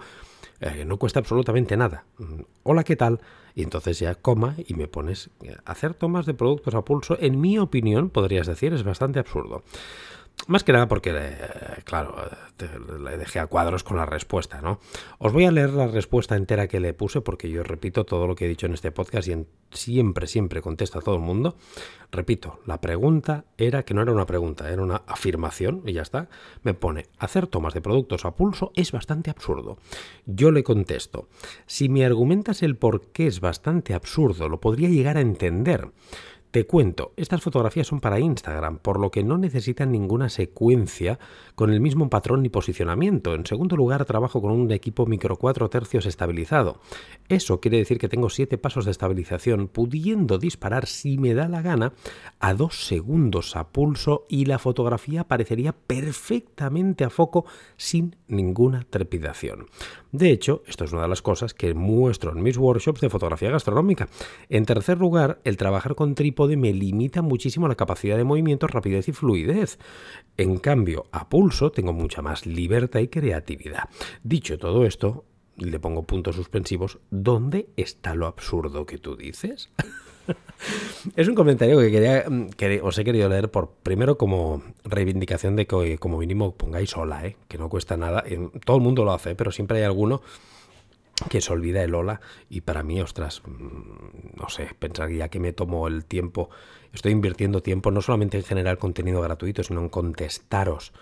Eh, 0.60 0.86
no 0.86 0.98
cuesta 0.98 1.20
absolutamente 1.20 1.76
nada. 1.78 2.06
Mm, 2.18 2.42
hola, 2.64 2.84
¿qué 2.84 2.96
tal? 2.96 3.20
Y 3.56 3.64
entonces 3.64 4.00
ya 4.00 4.16
coma 4.16 4.56
y 4.66 4.74
me 4.76 4.88
pones 4.88 5.30
eh, 5.44 5.56
hacer 5.66 5.94
tomas 5.94 6.26
de 6.26 6.34
productos 6.34 6.76
a 6.76 6.84
pulso. 6.84 7.18
En 7.20 7.42
mi 7.42 7.58
opinión, 7.58 8.10
podrías 8.10 8.48
decir, 8.48 8.74
es 8.74 8.84
bastante 8.84 9.20
absurdo. 9.20 9.64
Más 10.48 10.64
que 10.64 10.74
nada 10.74 10.88
porque, 10.88 11.12
eh, 11.14 11.38
claro, 11.84 12.16
le 13.00 13.18
dejé 13.18 13.40
a 13.40 13.48
cuadros 13.48 13.84
con 13.84 13.98
la 13.98 14.06
respuesta, 14.06 14.62
¿no? 14.62 14.80
Os 15.20 15.32
voy 15.34 15.46
a 15.46 15.52
leer 15.52 15.72
la 15.72 15.88
respuesta 15.88 16.36
entera 16.36 16.68
que 16.68 16.80
le 16.80 16.94
puse 16.94 17.22
porque 17.22 17.50
yo 17.50 17.64
repito 17.64 18.06
todo 18.06 18.28
lo 18.28 18.36
que 18.36 18.46
he 18.46 18.50
dicho 18.50 18.66
en 18.66 18.74
este 18.74 18.92
podcast 18.92 19.28
y 19.28 19.46
siempre, 19.72 20.28
siempre 20.28 20.62
contesto 20.62 21.00
a 21.00 21.02
todo 21.02 21.16
el 21.16 21.22
mundo. 21.22 21.56
Repito, 22.12 22.60
la 22.66 22.82
pregunta 22.82 23.46
era 23.58 23.84
que 23.84 23.94
no 23.94 24.02
era 24.02 24.12
una 24.12 24.26
pregunta, 24.26 24.70
era 24.70 24.82
una 24.82 25.04
afirmación 25.08 25.84
y 25.86 25.94
ya 25.94 26.02
está. 26.02 26.28
Me 26.64 26.74
pone, 26.74 27.06
hacer 27.20 27.48
tomas 27.48 27.74
de 27.74 27.82
productos 27.82 28.26
a 28.26 28.36
pulso 28.36 28.72
es 28.76 28.92
bastante 28.92 29.30
absurdo. 29.30 29.78
Yo 30.26 30.52
le 30.52 30.64
contesto, 30.64 31.30
si 31.68 31.88
me 31.88 32.06
argumentas 32.06 32.64
el 32.64 32.78
por 32.78 33.12
qué 33.12 33.28
es 33.28 33.40
bastante 33.40 33.94
absurdo, 33.94 34.50
lo 34.50 34.60
podría 34.60 34.90
llegar 34.90 35.18
a 35.18 35.22
entender. 35.22 35.92
Te 36.52 36.66
cuento, 36.66 37.14
estas 37.16 37.42
fotografías 37.42 37.88
son 37.88 38.02
para 38.02 38.20
Instagram, 38.20 38.80
por 38.80 39.00
lo 39.00 39.10
que 39.10 39.24
no 39.24 39.38
necesitan 39.38 39.90
ninguna 39.90 40.28
secuencia 40.28 41.18
con 41.56 41.72
el 41.72 41.80
mismo 41.80 42.10
patrón 42.10 42.42
ni 42.42 42.50
posicionamiento. 42.50 43.34
En 43.36 43.46
segundo 43.46 43.78
lugar, 43.78 44.04
trabajo 44.04 44.42
con 44.42 44.52
un 44.52 44.70
equipo 44.74 45.06
micro 45.06 45.38
4 45.38 45.70
tercios 45.70 46.06
estabilizado. 46.06 46.82
Eso 47.30 47.62
quiere 47.62 47.78
decir 47.78 48.00
que 48.00 48.10
tengo 48.10 48.30
7 48.30 48.58
pasos 48.58 48.84
de 48.84 48.92
estabilización, 48.92 49.70
pudiendo 49.70 50.40
disparar 50.40 50.88
si 50.88 51.18
me 51.18 51.34
da 51.34 51.48
la 51.48 51.62
gana 51.62 51.94
a 52.42 52.54
2 52.54 52.86
segundos 52.86 53.56
a 53.56 53.70
pulso 53.70 54.26
y 54.28 54.44
la 54.44 54.60
fotografía 54.60 55.22
aparecería 55.22 55.72
perfectamente 55.72 57.06
a 57.06 57.10
foco 57.10 57.46
sin 57.78 58.18
ninguna 58.28 58.86
trepidación. 58.90 59.68
De 60.12 60.30
hecho, 60.30 60.64
esto 60.68 60.84
es 60.84 60.92
una 60.92 61.04
de 61.04 61.08
las 61.08 61.22
cosas 61.22 61.54
que 61.54 61.74
muestro 61.74 62.32
en 62.32 62.44
mis 62.44 62.58
workshops 62.58 63.02
de 63.02 63.10
fotografía 63.10 63.50
gastronómica. 63.50 64.10
En 64.50 64.66
tercer 64.66 64.98
lugar, 64.98 65.40
el 65.46 65.58
trabajar 65.58 65.96
con 65.96 66.16
trípode 66.16 66.58
me 66.58 66.74
limita 66.74 67.22
muchísimo 67.22 67.68
la 67.68 67.76
capacidad 67.76 68.18
de 68.18 68.24
movimiento, 68.24 68.68
rapidez 68.68 69.08
y 69.08 69.14
fluidez. 69.14 69.80
En 70.38 70.58
cambio, 70.58 71.06
a 71.12 71.30
pulso 71.30 71.72
tengo 71.72 71.94
mucha 71.94 72.22
más 72.22 72.46
libertad 72.46 73.00
y 73.00 73.08
creatividad. 73.08 73.90
Dicho 74.24 74.58
todo 74.58 74.86
esto, 74.86 75.26
le 75.58 75.80
pongo 75.80 76.04
puntos 76.04 76.36
suspensivos. 76.36 77.00
¿Dónde 77.10 77.68
está 77.78 78.16
lo 78.16 78.28
absurdo 78.28 78.86
que 78.86 78.98
tú 78.98 79.16
dices? 79.16 79.70
es 81.16 81.28
un 81.28 81.36
comentario 81.36 81.80
que 81.80 81.92
quería 81.92 82.26
que 82.56 82.82
os 82.82 82.98
he 82.98 83.04
querido 83.04 83.30
leer 83.30 83.50
por 83.50 83.72
primero 83.72 84.18
como 84.18 84.62
reivindicación 84.84 85.56
de 85.56 85.68
que 85.68 85.98
como 85.98 86.18
mínimo 86.18 86.56
pongáis 86.56 86.96
hola, 86.96 87.26
¿eh? 87.26 87.38
que 87.48 87.58
no 87.58 87.70
cuesta 87.70 87.98
nada. 87.98 88.24
Todo 88.66 88.78
el 88.78 88.84
mundo 88.84 89.04
lo 89.04 89.14
hace, 89.14 89.36
pero 89.36 89.52
siempre 89.52 89.80
hay 89.80 89.84
alguno 89.84 90.22
que 91.30 91.42
se 91.42 91.54
olvida 91.54 91.84
el 91.84 91.94
hola 91.94 92.22
y 92.50 92.62
para 92.62 92.84
mí, 92.84 93.00
ostras, 93.02 93.42
mm, 93.46 94.40
no 94.40 94.50
sé, 94.50 94.70
pensar 94.80 95.12
ya 95.12 95.30
que 95.30 95.40
me 95.40 95.54
tomo 95.54 95.88
el 95.88 96.06
tiempo, 96.06 96.50
estoy 96.94 97.12
invirtiendo 97.12 97.62
tiempo 97.62 97.92
no 97.92 98.02
solamente 98.02 98.38
en 98.38 98.44
generar 98.44 98.78
contenido 98.78 99.22
gratuito, 99.22 99.64
sino 99.64 99.82
en 99.82 99.90
contestaros. 99.90 100.94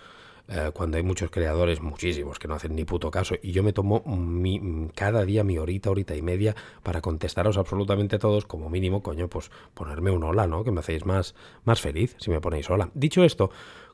Eh, 0.52 0.72
cuando 0.74 0.96
hay 0.96 1.04
muchos 1.04 1.30
creadores, 1.30 1.80
muchísimos, 1.80 2.40
que 2.40 2.48
no 2.48 2.54
hacen 2.54 2.74
ni 2.74 2.84
puto 2.84 3.12
caso, 3.12 3.36
y 3.40 3.52
yo 3.52 3.62
me 3.62 3.72
tomo 3.72 4.02
mi, 4.04 4.88
cada 4.96 5.24
día 5.24 5.44
mi 5.44 5.58
horita, 5.58 5.90
horita 5.90 6.16
y 6.16 6.22
media 6.22 6.56
para 6.82 7.00
contestaros 7.00 7.56
absolutamente 7.56 8.18
todos, 8.18 8.46
como 8.46 8.68
mínimo, 8.68 9.00
coño, 9.00 9.28
pues 9.28 9.52
ponerme 9.74 10.10
un 10.10 10.24
hola, 10.24 10.48
¿no? 10.48 10.64
Que 10.64 10.72
me 10.72 10.80
hacéis 10.80 11.06
más, 11.06 11.36
más 11.64 11.80
feliz 11.80 12.16
si 12.18 12.30
me 12.30 12.40
ponéis 12.40 12.68
hola. 12.68 12.90
Dicho 12.94 13.22
esto, 13.22 13.50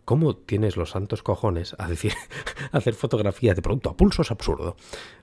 ¿Cómo 0.07 0.37
tienes 0.37 0.77
los 0.77 0.91
santos 0.91 1.25
cojones 1.25 1.75
a 1.81 1.89
decir, 1.89 2.13
hacer 2.71 2.95
fotografías 2.95 3.57
de 3.57 3.61
producto 3.61 3.91
a 3.91 3.97
pulso 3.97 4.23
es 4.23 4.31
absurdo? 4.31 4.77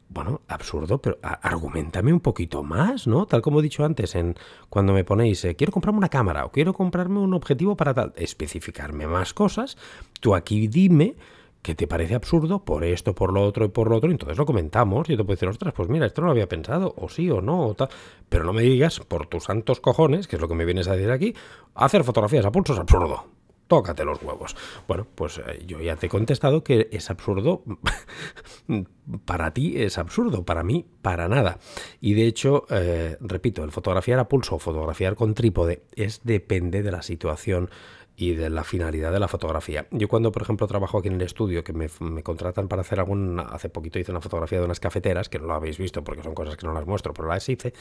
Bueno, 0.09 0.41
absurdo, 0.49 0.97
pero 1.01 1.19
argumentame 1.21 2.11
un 2.11 2.19
poquito 2.19 2.63
más, 2.63 3.07
¿no? 3.07 3.25
Tal 3.25 3.41
como 3.41 3.61
he 3.61 3.63
dicho 3.63 3.85
antes, 3.85 4.13
en 4.13 4.35
cuando 4.69 4.91
me 4.91 5.05
ponéis, 5.05 5.45
eh, 5.45 5.55
quiero 5.55 5.71
comprarme 5.71 5.99
una 5.99 6.09
cámara 6.09 6.43
o 6.43 6.51
quiero 6.51 6.73
comprarme 6.73 7.19
un 7.19 7.33
objetivo 7.33 7.77
para 7.77 7.93
tal, 7.93 8.11
especificarme 8.17 9.07
más 9.07 9.33
cosas, 9.33 9.77
tú 10.19 10.35
aquí 10.35 10.67
dime 10.67 11.15
que 11.61 11.75
te 11.75 11.87
parece 11.87 12.15
absurdo 12.15 12.65
por 12.65 12.83
esto, 12.83 13.15
por 13.15 13.31
lo 13.31 13.41
otro 13.41 13.63
y 13.63 13.69
por 13.69 13.89
lo 13.89 13.95
otro, 13.95 14.11
entonces 14.11 14.37
lo 14.37 14.45
comentamos. 14.45 15.07
Yo 15.07 15.15
te 15.15 15.23
puedo 15.23 15.35
decir, 15.37 15.47
ostras, 15.47 15.73
pues 15.73 15.87
mira, 15.87 16.07
esto 16.07 16.19
no 16.19 16.25
lo 16.27 16.31
había 16.31 16.49
pensado, 16.49 16.93
o 16.97 17.07
sí 17.07 17.31
o 17.31 17.39
no, 17.39 17.67
o 17.67 17.73
tal. 17.73 17.87
Pero 18.27 18.43
no 18.43 18.51
me 18.51 18.63
digas, 18.63 18.99
por 18.99 19.27
tus 19.27 19.45
santos 19.45 19.79
cojones, 19.79 20.27
que 20.27 20.35
es 20.35 20.41
lo 20.41 20.49
que 20.49 20.55
me 20.55 20.65
vienes 20.65 20.89
a 20.89 20.97
decir 20.97 21.09
aquí, 21.09 21.33
hacer 21.73 22.03
fotografías 22.03 22.45
a 22.45 22.51
pulso 22.51 22.73
es 22.73 22.79
absurdo 22.79 23.32
tócate 23.73 24.05
los 24.05 24.21
huevos. 24.21 24.55
Bueno, 24.87 25.07
pues 25.15 25.39
eh, 25.39 25.63
yo 25.65 25.81
ya 25.81 25.95
te 25.95 26.05
he 26.05 26.09
contestado 26.09 26.63
que 26.63 26.89
es 26.91 27.09
absurdo. 27.09 27.63
para 29.25 29.51
ti 29.51 29.81
es 29.81 29.97
absurdo, 29.97 30.45
para 30.45 30.63
mí 30.63 30.85
para 31.01 31.27
nada. 31.27 31.57
Y 31.99 32.13
de 32.13 32.27
hecho, 32.27 32.65
eh, 32.69 33.17
repito, 33.19 33.63
el 33.63 33.71
fotografiar 33.71 34.19
a 34.19 34.27
pulso 34.27 34.55
o 34.55 34.59
fotografiar 34.59 35.15
con 35.15 35.33
trípode 35.33 35.83
es 35.95 36.21
depende 36.23 36.83
de 36.83 36.91
la 36.91 37.01
situación 37.01 37.69
y 38.15 38.35
de 38.35 38.49
la 38.49 38.63
finalidad 38.63 39.11
de 39.11 39.19
la 39.19 39.27
fotografía. 39.27 39.87
Yo 39.91 40.07
cuando, 40.07 40.31
por 40.31 40.43
ejemplo, 40.43 40.67
trabajo 40.67 40.99
aquí 40.99 41.07
en 41.07 41.15
el 41.15 41.21
estudio, 41.23 41.63
que 41.63 41.73
me, 41.73 41.89
contratan 42.21 42.67
para 42.67 42.81
hacer 42.81 42.99
algún... 42.99 43.39
Hace 43.39 43.69
poquito 43.69 43.97
hice 43.97 44.11
una 44.11 44.21
fotografía 44.21 44.59
de 44.59 44.65
unas 44.65 44.79
cafeteras, 44.79 45.29
que 45.29 45.39
no 45.39 45.47
lo 45.47 45.53
habéis 45.53 45.77
visto 45.77 46.03
porque 46.03 46.21
son 46.21 46.35
cosas 46.35 46.55
que 46.55 46.67
no 46.67 46.73
las 46.73 46.85
muestro, 46.85 47.13
pero 47.13 47.27
las 47.27 47.47
hice, 47.49 47.73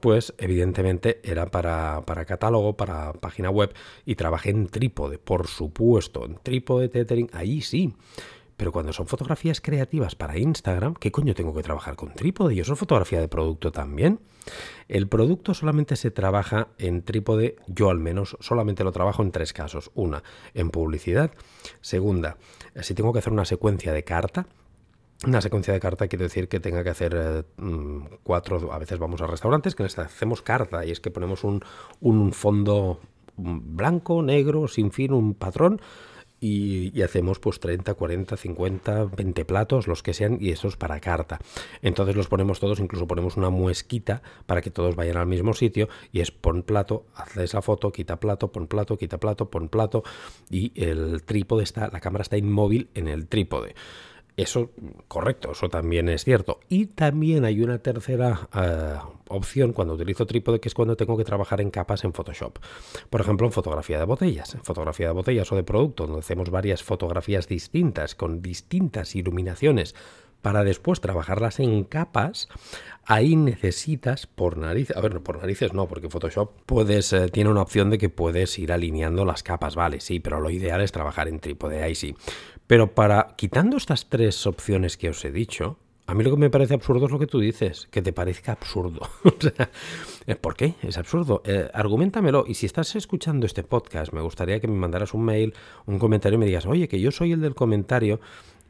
pues 0.00 0.32
evidentemente 0.38 1.20
era 1.24 1.46
para, 1.46 2.02
para 2.06 2.24
catálogo, 2.24 2.76
para 2.76 3.12
página 3.14 3.50
web, 3.50 3.74
y 4.04 4.14
trabajé 4.14 4.50
en 4.50 4.68
trípode, 4.68 5.18
por 5.18 5.48
supuesto, 5.48 6.24
en 6.24 6.36
trípode, 6.42 6.88
tethering, 6.88 7.30
ahí 7.32 7.60
sí. 7.60 7.94
Pero 8.56 8.72
cuando 8.72 8.92
son 8.92 9.06
fotografías 9.06 9.60
creativas 9.60 10.14
para 10.14 10.38
Instagram, 10.38 10.94
¿qué 10.94 11.10
coño 11.10 11.34
tengo 11.34 11.54
que 11.54 11.62
trabajar 11.62 11.96
con 11.96 12.14
trípode? 12.14 12.54
Yo 12.54 12.64
soy 12.64 12.76
fotografía 12.76 13.20
de 13.20 13.28
producto 13.28 13.72
también. 13.72 14.20
El 14.88 15.08
producto 15.08 15.54
solamente 15.54 15.96
se 15.96 16.10
trabaja 16.10 16.68
en 16.78 17.02
trípode, 17.02 17.56
yo 17.66 17.90
al 17.90 17.98
menos 17.98 18.36
solamente 18.40 18.84
lo 18.84 18.92
trabajo 18.92 19.22
en 19.22 19.32
tres 19.32 19.52
casos. 19.52 19.90
Una, 19.94 20.22
en 20.54 20.70
publicidad. 20.70 21.32
Segunda, 21.80 22.36
si 22.80 22.94
tengo 22.94 23.12
que 23.12 23.18
hacer 23.18 23.32
una 23.32 23.44
secuencia 23.44 23.92
de 23.92 24.04
carta, 24.04 24.46
una 25.26 25.40
secuencia 25.40 25.72
de 25.72 25.80
carta 25.80 26.06
quiere 26.06 26.24
decir 26.24 26.48
que 26.48 26.60
tenga 26.60 26.84
que 26.84 26.90
hacer 26.90 27.14
eh, 27.16 27.42
mm, 27.56 27.98
cuatro, 28.22 28.72
a 28.72 28.78
veces 28.78 28.98
vamos 28.98 29.20
a 29.22 29.26
restaurantes 29.26 29.74
que 29.74 29.82
les 29.82 29.98
hacemos 29.98 30.42
carta 30.42 30.84
y 30.84 30.90
es 30.90 31.00
que 31.00 31.10
ponemos 31.10 31.44
un 31.44 32.32
fondo 32.32 33.00
blanco, 33.36 34.22
negro, 34.22 34.68
sin 34.68 34.92
fin, 34.92 35.12
un 35.12 35.34
patrón 35.34 35.80
y, 36.40 37.00
hacemos 37.02 37.38
pues 37.38 37.60
30, 37.60 37.94
40, 37.94 38.36
50, 38.36 39.04
20 39.04 39.44
platos, 39.44 39.86
los 39.86 40.02
que 40.02 40.14
sean, 40.14 40.38
y 40.40 40.50
eso 40.50 40.68
es 40.68 40.76
para 40.76 41.00
carta. 41.00 41.38
Entonces 41.82 42.16
los 42.16 42.28
ponemos 42.28 42.60
todos, 42.60 42.80
incluso 42.80 43.06
ponemos 43.06 43.36
una 43.36 43.50
muesquita 43.50 44.22
para 44.46 44.60
que 44.60 44.70
todos 44.70 44.96
vayan 44.96 45.16
al 45.16 45.26
mismo 45.26 45.54
sitio 45.54 45.88
y 46.12 46.20
es 46.20 46.30
pon 46.30 46.62
plato, 46.62 47.06
haz 47.14 47.36
esa 47.36 47.62
foto, 47.62 47.92
quita 47.92 48.20
plato, 48.20 48.52
pon 48.52 48.66
plato, 48.66 48.98
quita 48.98 49.18
plato, 49.18 49.50
pon 49.50 49.68
plato 49.68 50.02
y 50.50 50.72
el 50.74 51.22
trípode 51.22 51.64
está, 51.64 51.88
la 51.92 52.00
cámara 52.00 52.22
está 52.22 52.36
inmóvil 52.36 52.88
en 52.94 53.08
el 53.08 53.26
trípode. 53.26 53.74
Eso, 54.36 54.72
correcto, 55.06 55.52
eso 55.52 55.68
también 55.68 56.08
es 56.08 56.24
cierto. 56.24 56.58
Y 56.68 56.86
también 56.86 57.44
hay 57.44 57.62
una 57.62 57.78
tercera 57.78 58.48
eh, 58.52 58.96
opción 59.28 59.72
cuando 59.72 59.94
utilizo 59.94 60.26
trípode, 60.26 60.58
que 60.58 60.68
es 60.68 60.74
cuando 60.74 60.96
tengo 60.96 61.16
que 61.16 61.24
trabajar 61.24 61.60
en 61.60 61.70
capas 61.70 62.02
en 62.02 62.12
Photoshop. 62.12 62.58
Por 63.10 63.20
ejemplo, 63.20 63.46
en 63.46 63.52
fotografía 63.52 63.98
de 63.98 64.04
botellas, 64.04 64.54
en 64.54 64.64
fotografía 64.64 65.06
de 65.06 65.12
botellas 65.12 65.52
o 65.52 65.56
de 65.56 65.62
producto, 65.62 66.06
donde 66.06 66.20
hacemos 66.20 66.50
varias 66.50 66.82
fotografías 66.82 67.46
distintas, 67.46 68.16
con 68.16 68.42
distintas 68.42 69.14
iluminaciones, 69.14 69.94
para 70.44 70.62
después 70.62 71.00
trabajarlas 71.00 71.58
en 71.58 71.84
capas, 71.84 72.50
ahí 73.06 73.34
necesitas 73.34 74.26
por 74.26 74.58
narices, 74.58 74.94
a 74.94 75.00
ver, 75.00 75.18
por 75.22 75.38
narices 75.38 75.72
no, 75.72 75.88
porque 75.88 76.10
Photoshop 76.10 76.50
puedes, 76.66 77.14
eh, 77.14 77.30
tiene 77.30 77.48
una 77.48 77.62
opción 77.62 77.88
de 77.88 77.96
que 77.96 78.10
puedes 78.10 78.58
ir 78.58 78.70
alineando 78.70 79.24
las 79.24 79.42
capas, 79.42 79.74
vale, 79.74 80.00
sí, 80.00 80.20
pero 80.20 80.40
lo 80.40 80.50
ideal 80.50 80.82
es 80.82 80.92
trabajar 80.92 81.28
en 81.28 81.40
trípode, 81.40 81.82
ahí 81.82 81.94
sí. 81.94 82.14
Pero 82.74 82.92
para, 82.92 83.36
quitando 83.36 83.76
estas 83.76 84.08
tres 84.08 84.48
opciones 84.48 84.96
que 84.96 85.08
os 85.08 85.24
he 85.24 85.30
dicho, 85.30 85.78
a 86.08 86.14
mí 86.14 86.24
lo 86.24 86.30
que 86.32 86.36
me 86.36 86.50
parece 86.50 86.74
absurdo 86.74 87.06
es 87.06 87.12
lo 87.12 87.20
que 87.20 87.28
tú 87.28 87.38
dices, 87.38 87.86
que 87.92 88.02
te 88.02 88.12
parezca 88.12 88.50
absurdo. 88.50 89.08
eh, 90.26 90.34
¿por 90.34 90.56
qué? 90.56 90.74
Es 90.82 90.98
absurdo. 90.98 91.40
Eh, 91.44 91.70
argumentamelo. 91.72 92.44
Y 92.48 92.54
si 92.54 92.66
estás 92.66 92.96
escuchando 92.96 93.46
este 93.46 93.62
podcast, 93.62 94.12
me 94.12 94.22
gustaría 94.22 94.58
que 94.58 94.66
me 94.66 94.74
mandaras 94.74 95.14
un 95.14 95.24
mail, 95.24 95.54
un 95.86 96.00
comentario 96.00 96.34
y 96.34 96.40
me 96.40 96.46
digas, 96.46 96.66
oye, 96.66 96.88
que 96.88 96.98
yo 96.98 97.12
soy 97.12 97.30
el 97.30 97.42
del 97.42 97.54
comentario 97.54 98.18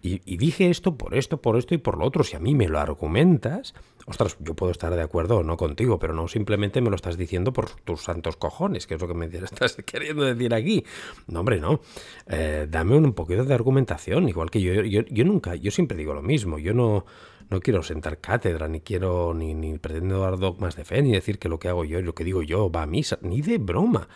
y, 0.06 0.36
dije 0.36 0.68
esto 0.68 0.98
por 0.98 1.14
esto, 1.14 1.40
por 1.40 1.56
esto 1.56 1.74
y 1.74 1.78
por 1.78 1.96
lo 1.96 2.04
otro. 2.04 2.24
Si 2.24 2.36
a 2.36 2.38
mí 2.38 2.54
me 2.54 2.68
lo 2.68 2.78
argumentas, 2.78 3.72
ostras, 4.04 4.36
yo 4.38 4.52
puedo 4.52 4.70
estar 4.70 4.94
de 4.94 5.00
acuerdo 5.00 5.38
o 5.38 5.42
no 5.42 5.56
contigo, 5.56 5.98
pero 5.98 6.12
no 6.12 6.28
simplemente 6.28 6.82
me 6.82 6.90
lo 6.90 6.96
estás 6.96 7.16
diciendo 7.16 7.54
por 7.54 7.70
tus 7.70 8.02
santos 8.02 8.36
cojones, 8.36 8.86
que 8.86 8.96
es 8.96 9.00
lo 9.00 9.08
que 9.08 9.14
me 9.14 9.24
estás 9.32 9.76
queriendo 9.86 10.24
decir 10.24 10.52
aquí. 10.52 10.84
No, 11.26 11.40
hombre, 11.40 11.58
no. 11.58 11.80
Eh, 12.26 12.66
dame 12.68 12.98
un 12.98 13.14
poquito 13.14 13.44
de 13.44 13.54
argumentación, 13.54 14.28
igual 14.28 14.50
que 14.50 14.60
yo, 14.60 14.82
yo, 14.82 15.24
nunca, 15.24 15.54
yo 15.54 15.70
siempre 15.70 15.96
digo 15.96 16.12
lo 16.12 16.22
mismo. 16.22 16.58
Yo 16.58 16.74
no, 16.74 17.06
no 17.48 17.60
quiero 17.60 17.82
sentar 17.82 18.20
cátedra, 18.20 18.68
ni 18.68 18.82
quiero, 18.82 19.32
ni, 19.32 19.54
ni 19.54 19.78
pretendo 19.78 20.20
dar 20.20 20.38
dogmas 20.38 20.76
de 20.76 20.84
fe, 20.84 21.00
ni 21.00 21.12
decir 21.12 21.38
que 21.38 21.48
lo 21.48 21.58
que 21.58 21.68
hago 21.68 21.86
yo 21.86 21.98
y 21.98 22.02
lo 22.02 22.14
que 22.14 22.24
digo 22.24 22.42
yo 22.42 22.70
va 22.70 22.82
a 22.82 22.86
misa, 22.86 23.18
ni 23.22 23.40
de 23.40 23.56
broma. 23.56 24.06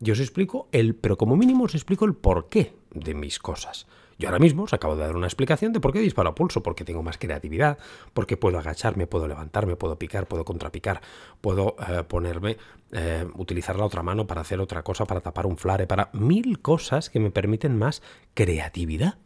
Yo 0.00 0.14
os 0.14 0.20
explico 0.20 0.68
el, 0.72 0.96
pero 0.96 1.16
como 1.16 1.36
mínimo 1.36 1.64
os 1.64 1.76
explico 1.76 2.04
el 2.04 2.14
porqué 2.14 2.74
de 2.90 3.14
mis 3.14 3.38
cosas. 3.38 3.86
Yo 4.18 4.28
ahora 4.28 4.38
mismo 4.38 4.62
os 4.62 4.72
acabo 4.72 4.96
de 4.96 5.02
dar 5.02 5.16
una 5.16 5.26
explicación 5.26 5.72
de 5.72 5.80
por 5.80 5.92
qué 5.92 6.00
disparo 6.00 6.30
a 6.30 6.34
pulso, 6.34 6.62
porque 6.62 6.84
tengo 6.84 7.02
más 7.02 7.18
creatividad, 7.18 7.78
porque 8.14 8.36
puedo 8.36 8.58
agacharme, 8.58 9.06
puedo 9.06 9.28
levantarme, 9.28 9.76
puedo 9.76 9.98
picar, 9.98 10.26
puedo 10.26 10.44
contrapicar, 10.44 11.02
puedo 11.42 11.76
eh, 11.86 12.02
ponerme, 12.04 12.56
eh, 12.92 13.26
utilizar 13.34 13.76
la 13.76 13.84
otra 13.84 14.02
mano 14.02 14.26
para 14.26 14.40
hacer 14.40 14.60
otra 14.60 14.82
cosa, 14.82 15.04
para 15.04 15.20
tapar 15.20 15.46
un 15.46 15.58
flare, 15.58 15.86
para 15.86 16.08
mil 16.14 16.60
cosas 16.60 17.10
que 17.10 17.20
me 17.20 17.30
permiten 17.30 17.78
más 17.78 18.02
creatividad. 18.32 19.18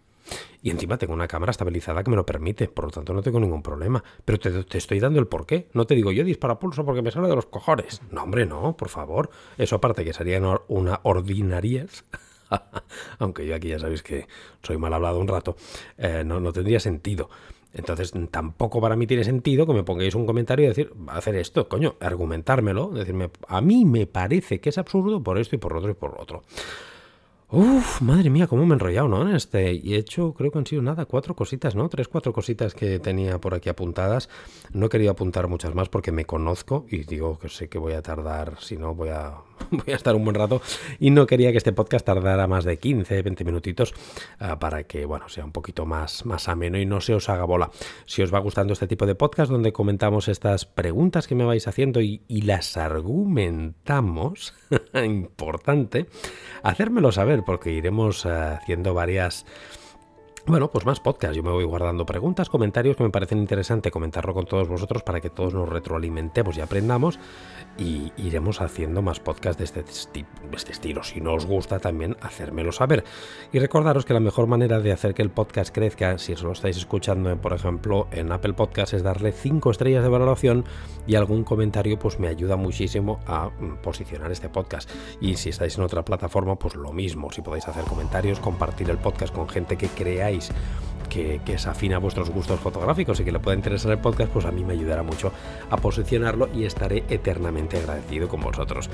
Y 0.62 0.70
encima 0.70 0.98
tengo 0.98 1.14
una 1.14 1.26
cámara 1.26 1.50
estabilizada 1.50 2.04
que 2.04 2.10
me 2.10 2.16
lo 2.16 2.26
permite, 2.26 2.68
por 2.68 2.84
lo 2.84 2.90
tanto 2.90 3.14
no 3.14 3.22
tengo 3.22 3.40
ningún 3.40 3.62
problema. 3.62 4.02
Pero 4.24 4.38
te, 4.38 4.64
te 4.64 4.78
estoy 4.78 5.00
dando 5.00 5.18
el 5.18 5.26
porqué. 5.26 5.68
No 5.72 5.86
te 5.86 5.94
digo 5.94 6.12
yo 6.12 6.24
dispara 6.24 6.58
pulso 6.58 6.84
porque 6.84 7.02
me 7.02 7.10
sale 7.10 7.28
de 7.28 7.34
los 7.34 7.46
cojones. 7.46 8.02
No, 8.10 8.24
hombre, 8.24 8.46
no, 8.46 8.76
por 8.76 8.88
favor. 8.90 9.30
Eso 9.56 9.76
aparte 9.76 10.04
que 10.04 10.12
sería 10.12 10.40
una 10.68 11.00
ordinariez. 11.02 12.04
aunque 13.18 13.46
yo 13.46 13.54
aquí 13.54 13.68
ya 13.68 13.78
sabéis 13.78 14.02
que 14.02 14.26
soy 14.62 14.76
mal 14.78 14.92
hablado 14.92 15.18
un 15.18 15.28
rato, 15.28 15.56
eh, 15.98 16.22
no, 16.24 16.40
no 16.40 16.52
tendría 16.52 16.80
sentido. 16.80 17.30
Entonces, 17.72 18.12
tampoco 18.30 18.80
para 18.80 18.96
mí 18.96 19.06
tiene 19.06 19.22
sentido 19.22 19.66
que 19.66 19.72
me 19.72 19.84
pongáis 19.84 20.14
un 20.16 20.26
comentario 20.26 20.64
y 20.64 20.68
decir, 20.68 20.92
hacer 21.06 21.36
esto, 21.36 21.68
coño, 21.68 21.94
argumentármelo, 22.00 22.88
decirme, 22.88 23.30
a 23.46 23.60
mí 23.60 23.84
me 23.84 24.06
parece 24.06 24.60
que 24.60 24.70
es 24.70 24.78
absurdo 24.78 25.22
por 25.22 25.38
esto 25.38 25.54
y 25.54 25.58
por 25.58 25.76
otro 25.76 25.90
y 25.90 25.94
por 25.94 26.16
otro. 26.18 26.42
Uf, 27.52 28.00
madre 28.00 28.30
mía, 28.30 28.46
cómo 28.46 28.64
me 28.64 28.74
he 28.74 28.74
enrollado, 28.74 29.08
¿no? 29.08 29.34
Este. 29.34 29.72
Y 29.72 29.94
he 29.94 29.98
hecho, 29.98 30.34
creo 30.34 30.52
que 30.52 30.58
han 30.58 30.66
sido 30.66 30.82
nada, 30.82 31.04
cuatro 31.06 31.34
cositas, 31.34 31.74
¿no? 31.74 31.88
Tres, 31.88 32.06
cuatro 32.06 32.32
cositas 32.32 32.74
que 32.74 33.00
tenía 33.00 33.40
por 33.40 33.54
aquí 33.54 33.68
apuntadas. 33.68 34.28
No 34.72 34.86
he 34.86 34.88
querido 34.88 35.10
apuntar 35.10 35.48
muchas 35.48 35.74
más 35.74 35.88
porque 35.88 36.12
me 36.12 36.24
conozco 36.24 36.86
y 36.88 36.98
digo 36.98 37.40
que 37.40 37.48
sé 37.48 37.68
que 37.68 37.78
voy 37.78 37.94
a 37.94 38.02
tardar, 38.02 38.60
si 38.60 38.76
no, 38.76 38.94
voy 38.94 39.08
a, 39.08 39.34
voy 39.70 39.92
a 39.92 39.96
estar 39.96 40.14
un 40.14 40.24
buen 40.24 40.34
rato. 40.34 40.60
Y 40.98 41.10
no 41.10 41.26
quería 41.26 41.50
que 41.52 41.58
este 41.58 41.72
podcast 41.72 42.04
tardara 42.04 42.46
más 42.46 42.64
de 42.64 42.78
15, 42.78 43.22
20 43.22 43.44
minutitos 43.44 43.94
ah, 44.38 44.58
para 44.58 44.84
que, 44.84 45.04
bueno, 45.04 45.28
sea 45.28 45.44
un 45.44 45.52
poquito 45.52 45.86
más, 45.86 46.24
más 46.26 46.48
ameno 46.48 46.78
y 46.78 46.86
no 46.86 47.00
se 47.00 47.14
os 47.14 47.28
haga 47.28 47.44
bola. 47.44 47.70
Si 48.06 48.22
os 48.22 48.32
va 48.32 48.38
gustando 48.38 48.72
este 48.72 48.86
tipo 48.86 49.06
de 49.06 49.14
podcast 49.14 49.50
donde 49.50 49.72
comentamos 49.72 50.28
estas 50.28 50.66
preguntas 50.66 51.26
que 51.26 51.34
me 51.34 51.44
vais 51.44 51.66
haciendo 51.68 52.00
y, 52.00 52.20
las 52.40 52.76
argumentamos, 52.76 54.54
importante, 54.94 56.06
hacérmelo 56.62 57.12
saber 57.12 57.42
porque 57.44 57.70
iremos 57.70 58.24
eh, 58.24 58.30
haciendo 58.30 58.94
varias... 58.94 59.46
Bueno, 60.46 60.70
pues 60.70 60.86
más 60.86 61.00
podcast. 61.00 61.34
Yo 61.34 61.42
me 61.42 61.50
voy 61.50 61.64
guardando 61.64 62.06
preguntas, 62.06 62.48
comentarios 62.48 62.96
que 62.96 63.02
me 63.02 63.10
parecen 63.10 63.38
interesantes 63.38 63.92
comentarlo 63.92 64.32
con 64.32 64.46
todos 64.46 64.68
vosotros 64.68 65.02
para 65.02 65.20
que 65.20 65.28
todos 65.28 65.52
nos 65.52 65.68
retroalimentemos 65.68 66.56
y 66.56 66.62
aprendamos 66.62 67.18
y 67.76 68.10
iremos 68.16 68.62
haciendo 68.62 69.02
más 69.02 69.20
podcasts 69.20 69.58
de 69.58 69.64
este, 69.64 69.84
este, 70.52 70.72
estilo. 70.72 71.02
Si 71.02 71.20
no 71.20 71.34
os 71.34 71.44
gusta, 71.44 71.78
también 71.78 72.16
hacérmelo 72.22 72.72
saber. 72.72 73.04
Y 73.52 73.58
recordaros 73.58 74.06
que 74.06 74.14
la 74.14 74.20
mejor 74.20 74.46
manera 74.46 74.80
de 74.80 74.92
hacer 74.92 75.12
que 75.12 75.22
el 75.22 75.30
podcast 75.30 75.74
crezca, 75.74 76.16
si 76.16 76.32
os 76.32 76.42
lo 76.42 76.52
estáis 76.52 76.78
escuchando, 76.78 77.36
por 77.36 77.52
ejemplo, 77.52 78.08
en 78.10 78.32
Apple 78.32 78.54
Podcast, 78.54 78.94
es 78.94 79.02
darle 79.02 79.32
5 79.32 79.70
estrellas 79.70 80.02
de 80.02 80.08
valoración 80.08 80.64
y 81.06 81.16
algún 81.16 81.44
comentario, 81.44 81.98
pues 81.98 82.18
me 82.18 82.28
ayuda 82.28 82.56
muchísimo 82.56 83.20
a 83.26 83.50
mm, 83.50 83.82
posicionar 83.82 84.32
este 84.32 84.48
podcast. 84.48 84.90
Y 85.20 85.36
si 85.36 85.50
estáis 85.50 85.76
en 85.76 85.84
otra 85.84 86.02
plataforma, 86.02 86.56
pues 86.56 86.76
lo 86.76 86.92
mismo. 86.92 87.30
Si 87.30 87.42
podéis 87.42 87.68
hacer 87.68 87.84
comentarios, 87.84 88.40
compartir 88.40 88.88
el 88.88 88.98
podcast 88.98 89.34
con 89.34 89.48
gente 89.48 89.76
que 89.76 89.88
creáis 89.88 90.29
queráis. 90.30 90.50
Que, 91.10 91.40
es 91.46 91.66
afín 91.66 91.92
a 91.92 91.98
vuestros 91.98 92.30
gustos 92.30 92.60
fotográficos 92.60 93.20
y 93.20 93.24
que 93.24 93.32
le 93.32 93.40
pueda 93.40 93.56
interesar 93.56 93.92
el 93.92 93.98
podcast, 93.98 94.32
pues 94.32 94.46
a 94.46 94.52
mí 94.52 94.64
me 94.64 94.72
ayudará 94.72 95.02
mucho 95.02 95.32
a 95.68 95.76
posicionarlo 95.76 96.48
y 96.54 96.64
estaré 96.64 97.04
eternamente 97.08 97.76
agradecido 97.76 98.28
con 98.28 98.40
vosotros. 98.40 98.88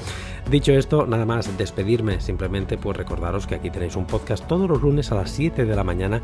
Dicho 0.51 0.73
esto, 0.73 1.07
nada 1.07 1.27
más 1.27 1.57
despedirme, 1.57 2.21
simplemente 2.21 2.79
pues 2.79 2.97
recordaros 2.97 3.47
que 3.47 3.55
aquí 3.55 3.71
tenéis 3.71 3.95
un 3.95 4.07
podcast 4.07 4.47
todos 4.47 4.69
los 4.69 4.83
lunes 4.83 5.13
a 5.13 5.15
las 5.15 5.31
7 5.31 5.65
de 5.65 5.77
la 5.77 5.85
mañana 5.85 6.23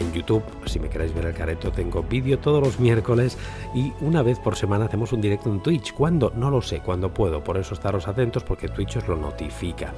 en 0.00 0.12
YouTube. 0.12 0.42
Si 0.64 0.80
me 0.80 0.88
queréis 0.88 1.14
ver 1.14 1.26
el 1.26 1.34
careto, 1.34 1.70
tengo 1.70 2.02
vídeo 2.02 2.38
todos 2.38 2.62
los 2.62 2.80
miércoles 2.80 3.38
y 3.74 3.92
una 4.00 4.22
vez 4.22 4.38
por 4.38 4.56
semana 4.56 4.86
hacemos 4.86 5.12
un 5.12 5.20
directo 5.20 5.50
en 5.50 5.60
Twitch. 5.60 5.92
¿Cuándo? 5.92 6.32
No 6.34 6.50
lo 6.50 6.62
sé, 6.62 6.80
cuando 6.80 7.12
puedo. 7.12 7.44
Por 7.44 7.58
eso 7.58 7.74
estaros 7.74 8.08
atentos 8.08 8.42
porque 8.42 8.68
Twitch 8.68 8.96
os 8.96 9.08
lo 9.08 9.16
notifica. 9.16 9.92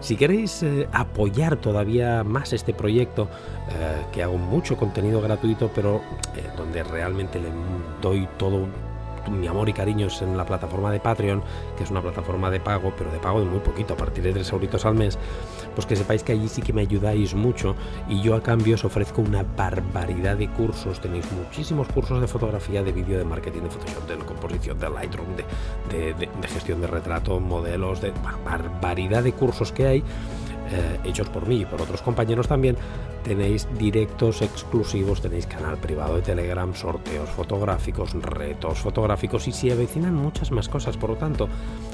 Si 0.00 0.16
queréis 0.16 0.62
eh, 0.62 0.88
apoyar 0.92 1.56
todavía 1.56 2.22
más 2.22 2.52
este 2.52 2.72
proyecto, 2.72 3.28
eh, 3.70 4.02
que 4.12 4.22
hago 4.22 4.38
mucho 4.38 4.76
contenido 4.92 5.22
gratuito, 5.22 5.70
pero 5.74 6.02
eh, 6.36 6.50
donde 6.54 6.82
realmente 6.82 7.40
le 7.40 7.48
doy 8.02 8.28
todo 8.36 8.66
mi 9.30 9.46
amor 9.46 9.66
y 9.70 9.72
cariños 9.72 10.20
en 10.20 10.36
la 10.36 10.44
plataforma 10.44 10.90
de 10.92 11.00
Patreon, 11.00 11.42
que 11.78 11.84
es 11.84 11.90
una 11.90 12.02
plataforma 12.02 12.50
de 12.50 12.60
pago, 12.60 12.92
pero 12.98 13.10
de 13.10 13.18
pago 13.18 13.40
de 13.40 13.46
muy 13.46 13.60
poquito, 13.60 13.94
a 13.94 13.96
partir 13.96 14.22
de 14.22 14.34
3 14.34 14.52
euritos 14.52 14.84
al 14.84 14.96
mes, 14.96 15.18
pues 15.74 15.86
que 15.86 15.96
sepáis 15.96 16.22
que 16.22 16.32
allí 16.32 16.46
sí 16.46 16.60
que 16.60 16.74
me 16.74 16.82
ayudáis 16.82 17.34
mucho 17.34 17.74
y 18.06 18.20
yo 18.20 18.34
a 18.34 18.42
cambio 18.42 18.74
os 18.74 18.84
ofrezco 18.84 19.22
una 19.22 19.44
barbaridad 19.56 20.36
de 20.36 20.50
cursos. 20.50 21.00
Tenéis 21.00 21.24
muchísimos 21.32 21.88
cursos 21.88 22.20
de 22.20 22.26
fotografía, 22.26 22.82
de 22.82 22.92
vídeo, 22.92 23.16
de 23.16 23.24
marketing, 23.24 23.62
de 23.62 23.70
Photoshop, 23.70 24.06
de 24.08 24.18
composición, 24.18 24.78
de 24.78 24.90
Lightroom, 24.90 25.28
de, 25.88 26.12
de 26.12 26.48
gestión 26.48 26.82
de 26.82 26.88
retrato, 26.88 27.40
modelos, 27.40 28.02
de 28.02 28.12
barbaridad 28.44 29.22
de 29.22 29.32
cursos 29.32 29.72
que 29.72 29.86
hay 29.86 30.04
eh, 30.72 31.00
hechos 31.04 31.28
por 31.28 31.46
mí 31.46 31.60
y 31.60 31.64
por 31.64 31.82
otros 31.82 32.02
compañeros 32.02 32.48
también, 32.48 32.76
tenéis 33.22 33.68
directos 33.78 34.42
exclusivos, 34.42 35.20
tenéis 35.20 35.46
canal 35.46 35.76
privado 35.78 36.16
de 36.16 36.22
Telegram, 36.22 36.74
sorteos 36.74 37.28
fotográficos, 37.30 38.12
retos 38.14 38.78
fotográficos 38.78 39.46
y 39.48 39.52
si 39.52 39.70
avecinan 39.70 40.14
muchas 40.14 40.50
más 40.50 40.68
cosas. 40.68 40.96
Por 40.96 41.10
lo 41.10 41.16
tanto, 41.16 41.48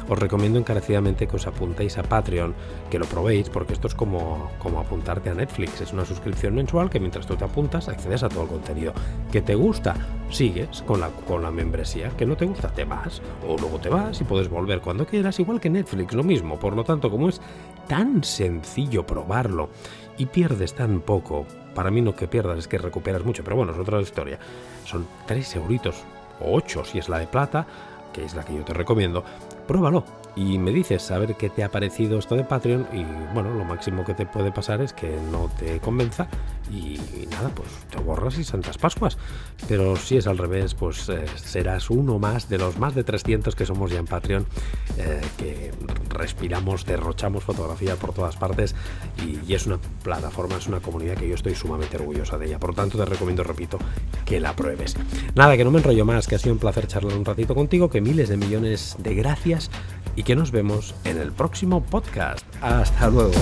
os 0.08 0.18
recomiendo 0.18 0.58
encarecidamente 0.58 1.26
que 1.26 1.36
os 1.36 1.46
apuntéis 1.46 1.98
a 1.98 2.02
Patreon, 2.02 2.54
que 2.90 2.98
lo 2.98 3.06
probéis, 3.06 3.50
porque 3.50 3.74
esto 3.74 3.86
es 3.86 3.94
como, 3.94 4.50
como 4.58 4.80
apuntarte 4.80 5.30
a 5.30 5.34
Netflix. 5.34 5.80
Es 5.80 5.92
una 5.92 6.04
suscripción 6.04 6.54
mensual 6.54 6.90
que 6.90 7.00
mientras 7.00 7.26
tú 7.26 7.36
te 7.36 7.44
apuntas 7.44 7.88
accedes 7.88 8.22
a 8.22 8.28
todo 8.28 8.44
el 8.44 8.48
contenido. 8.48 8.92
¿Que 9.30 9.42
te 9.42 9.54
gusta? 9.54 9.94
Sigues 10.30 10.82
con 10.82 11.00
la, 11.00 11.08
con 11.08 11.42
la 11.42 11.50
membresía. 11.50 12.10
¿Que 12.16 12.26
no 12.26 12.36
te 12.36 12.46
gusta? 12.46 12.68
Te 12.68 12.84
vas. 12.84 13.20
O 13.46 13.56
luego 13.58 13.78
te 13.78 13.88
vas 13.88 14.20
y 14.20 14.24
puedes 14.24 14.48
volver 14.48 14.80
cuando 14.80 15.06
quieras, 15.06 15.38
igual 15.40 15.60
que 15.60 15.70
Netflix, 15.70 16.14
lo 16.14 16.24
mismo. 16.24 16.58
Por 16.58 16.74
lo 16.74 16.84
tanto, 16.84 17.10
como 17.10 17.28
es 17.28 17.40
tan 17.86 18.24
sencillo 18.24 19.06
probarlo 19.06 19.70
y 20.16 20.26
pierdes 20.26 20.74
tan 20.74 21.00
poco, 21.00 21.46
para 21.74 21.90
mí 21.90 22.00
no 22.00 22.14
que 22.14 22.28
pierdas 22.28 22.58
es 22.58 22.68
que 22.68 22.78
recuperas 22.78 23.24
mucho, 23.24 23.44
pero 23.44 23.56
bueno, 23.56 23.72
es 23.72 23.78
otra 23.78 24.00
historia. 24.00 24.38
Son 24.84 25.06
3 25.26 25.56
euritos 25.56 26.02
o 26.40 26.54
8 26.54 26.84
si 26.84 26.98
es 26.98 27.08
la 27.08 27.18
de 27.18 27.26
plata, 27.26 27.66
que 28.12 28.24
es 28.24 28.34
la 28.34 28.44
que 28.44 28.54
yo 28.54 28.64
te 28.64 28.74
recomiendo. 28.74 29.24
Pruébalo 29.66 30.04
y 30.38 30.56
me 30.56 30.70
dices 30.70 31.10
a 31.10 31.18
ver 31.18 31.34
qué 31.34 31.50
te 31.50 31.64
ha 31.64 31.70
parecido 31.70 32.16
esto 32.18 32.36
de 32.36 32.44
Patreon 32.44 32.86
y 32.92 33.04
bueno, 33.34 33.52
lo 33.54 33.64
máximo 33.64 34.04
que 34.04 34.14
te 34.14 34.24
puede 34.24 34.52
pasar 34.52 34.80
es 34.80 34.92
que 34.92 35.10
no 35.32 35.50
te 35.58 35.80
convenza 35.80 36.28
y, 36.70 37.00
nada, 37.30 37.48
pues 37.48 37.68
te 37.90 37.98
borras 37.98 38.38
y 38.38 38.44
Santas 38.44 38.78
Pascuas. 38.78 39.18
Pero 39.66 39.96
si 39.96 40.18
es 40.18 40.26
al 40.26 40.38
revés, 40.38 40.74
pues 40.74 41.08
eh, 41.08 41.24
serás 41.36 41.90
uno 41.90 42.18
más 42.18 42.48
de 42.48 42.58
los 42.58 42.78
más 42.78 42.94
de 42.94 43.02
300 43.02 43.56
que 43.56 43.66
somos 43.66 43.90
ya 43.90 43.98
en 43.98 44.06
Patreon, 44.06 44.46
eh, 44.98 45.20
que 45.38 45.72
respiramos, 46.10 46.84
derrochamos 46.84 47.42
fotografía 47.42 47.96
por 47.96 48.12
todas 48.12 48.36
partes 48.36 48.76
y, 49.26 49.52
es 49.52 49.66
una 49.66 49.78
plataforma, 50.04 50.56
es 50.56 50.68
una 50.68 50.78
comunidad 50.78 51.16
que 51.16 51.28
yo 51.28 51.34
estoy 51.34 51.56
sumamente 51.56 51.96
orgullosa 51.96 52.38
de 52.38 52.46
ella. 52.46 52.60
Por 52.60 52.76
tanto, 52.76 52.96
te 52.96 53.04
recomiendo, 53.04 53.42
repito, 53.42 53.78
que 54.24 54.38
la 54.38 54.54
pruebes. 54.54 54.94
Nada, 55.34 55.56
que 55.56 55.64
no 55.64 55.72
me 55.72 55.78
enrollo 55.78 56.04
más, 56.04 56.28
que 56.28 56.36
ha 56.36 56.38
sido 56.38 56.52
un 56.52 56.60
placer 56.60 56.86
charlar 56.86 57.16
un 57.16 57.24
ratito 57.24 57.56
contigo, 57.56 57.90
que 57.90 58.00
miles 58.00 58.28
de 58.28 58.36
millones 58.36 58.94
de 58.98 59.14
gracias 59.14 59.70
y 60.14 60.24
que 60.28 60.36
nos 60.36 60.50
vemos 60.50 60.94
en 61.04 61.16
el 61.16 61.32
próximo 61.32 61.82
podcast. 61.82 62.44
Hasta 62.60 63.08
luego. 63.08 63.32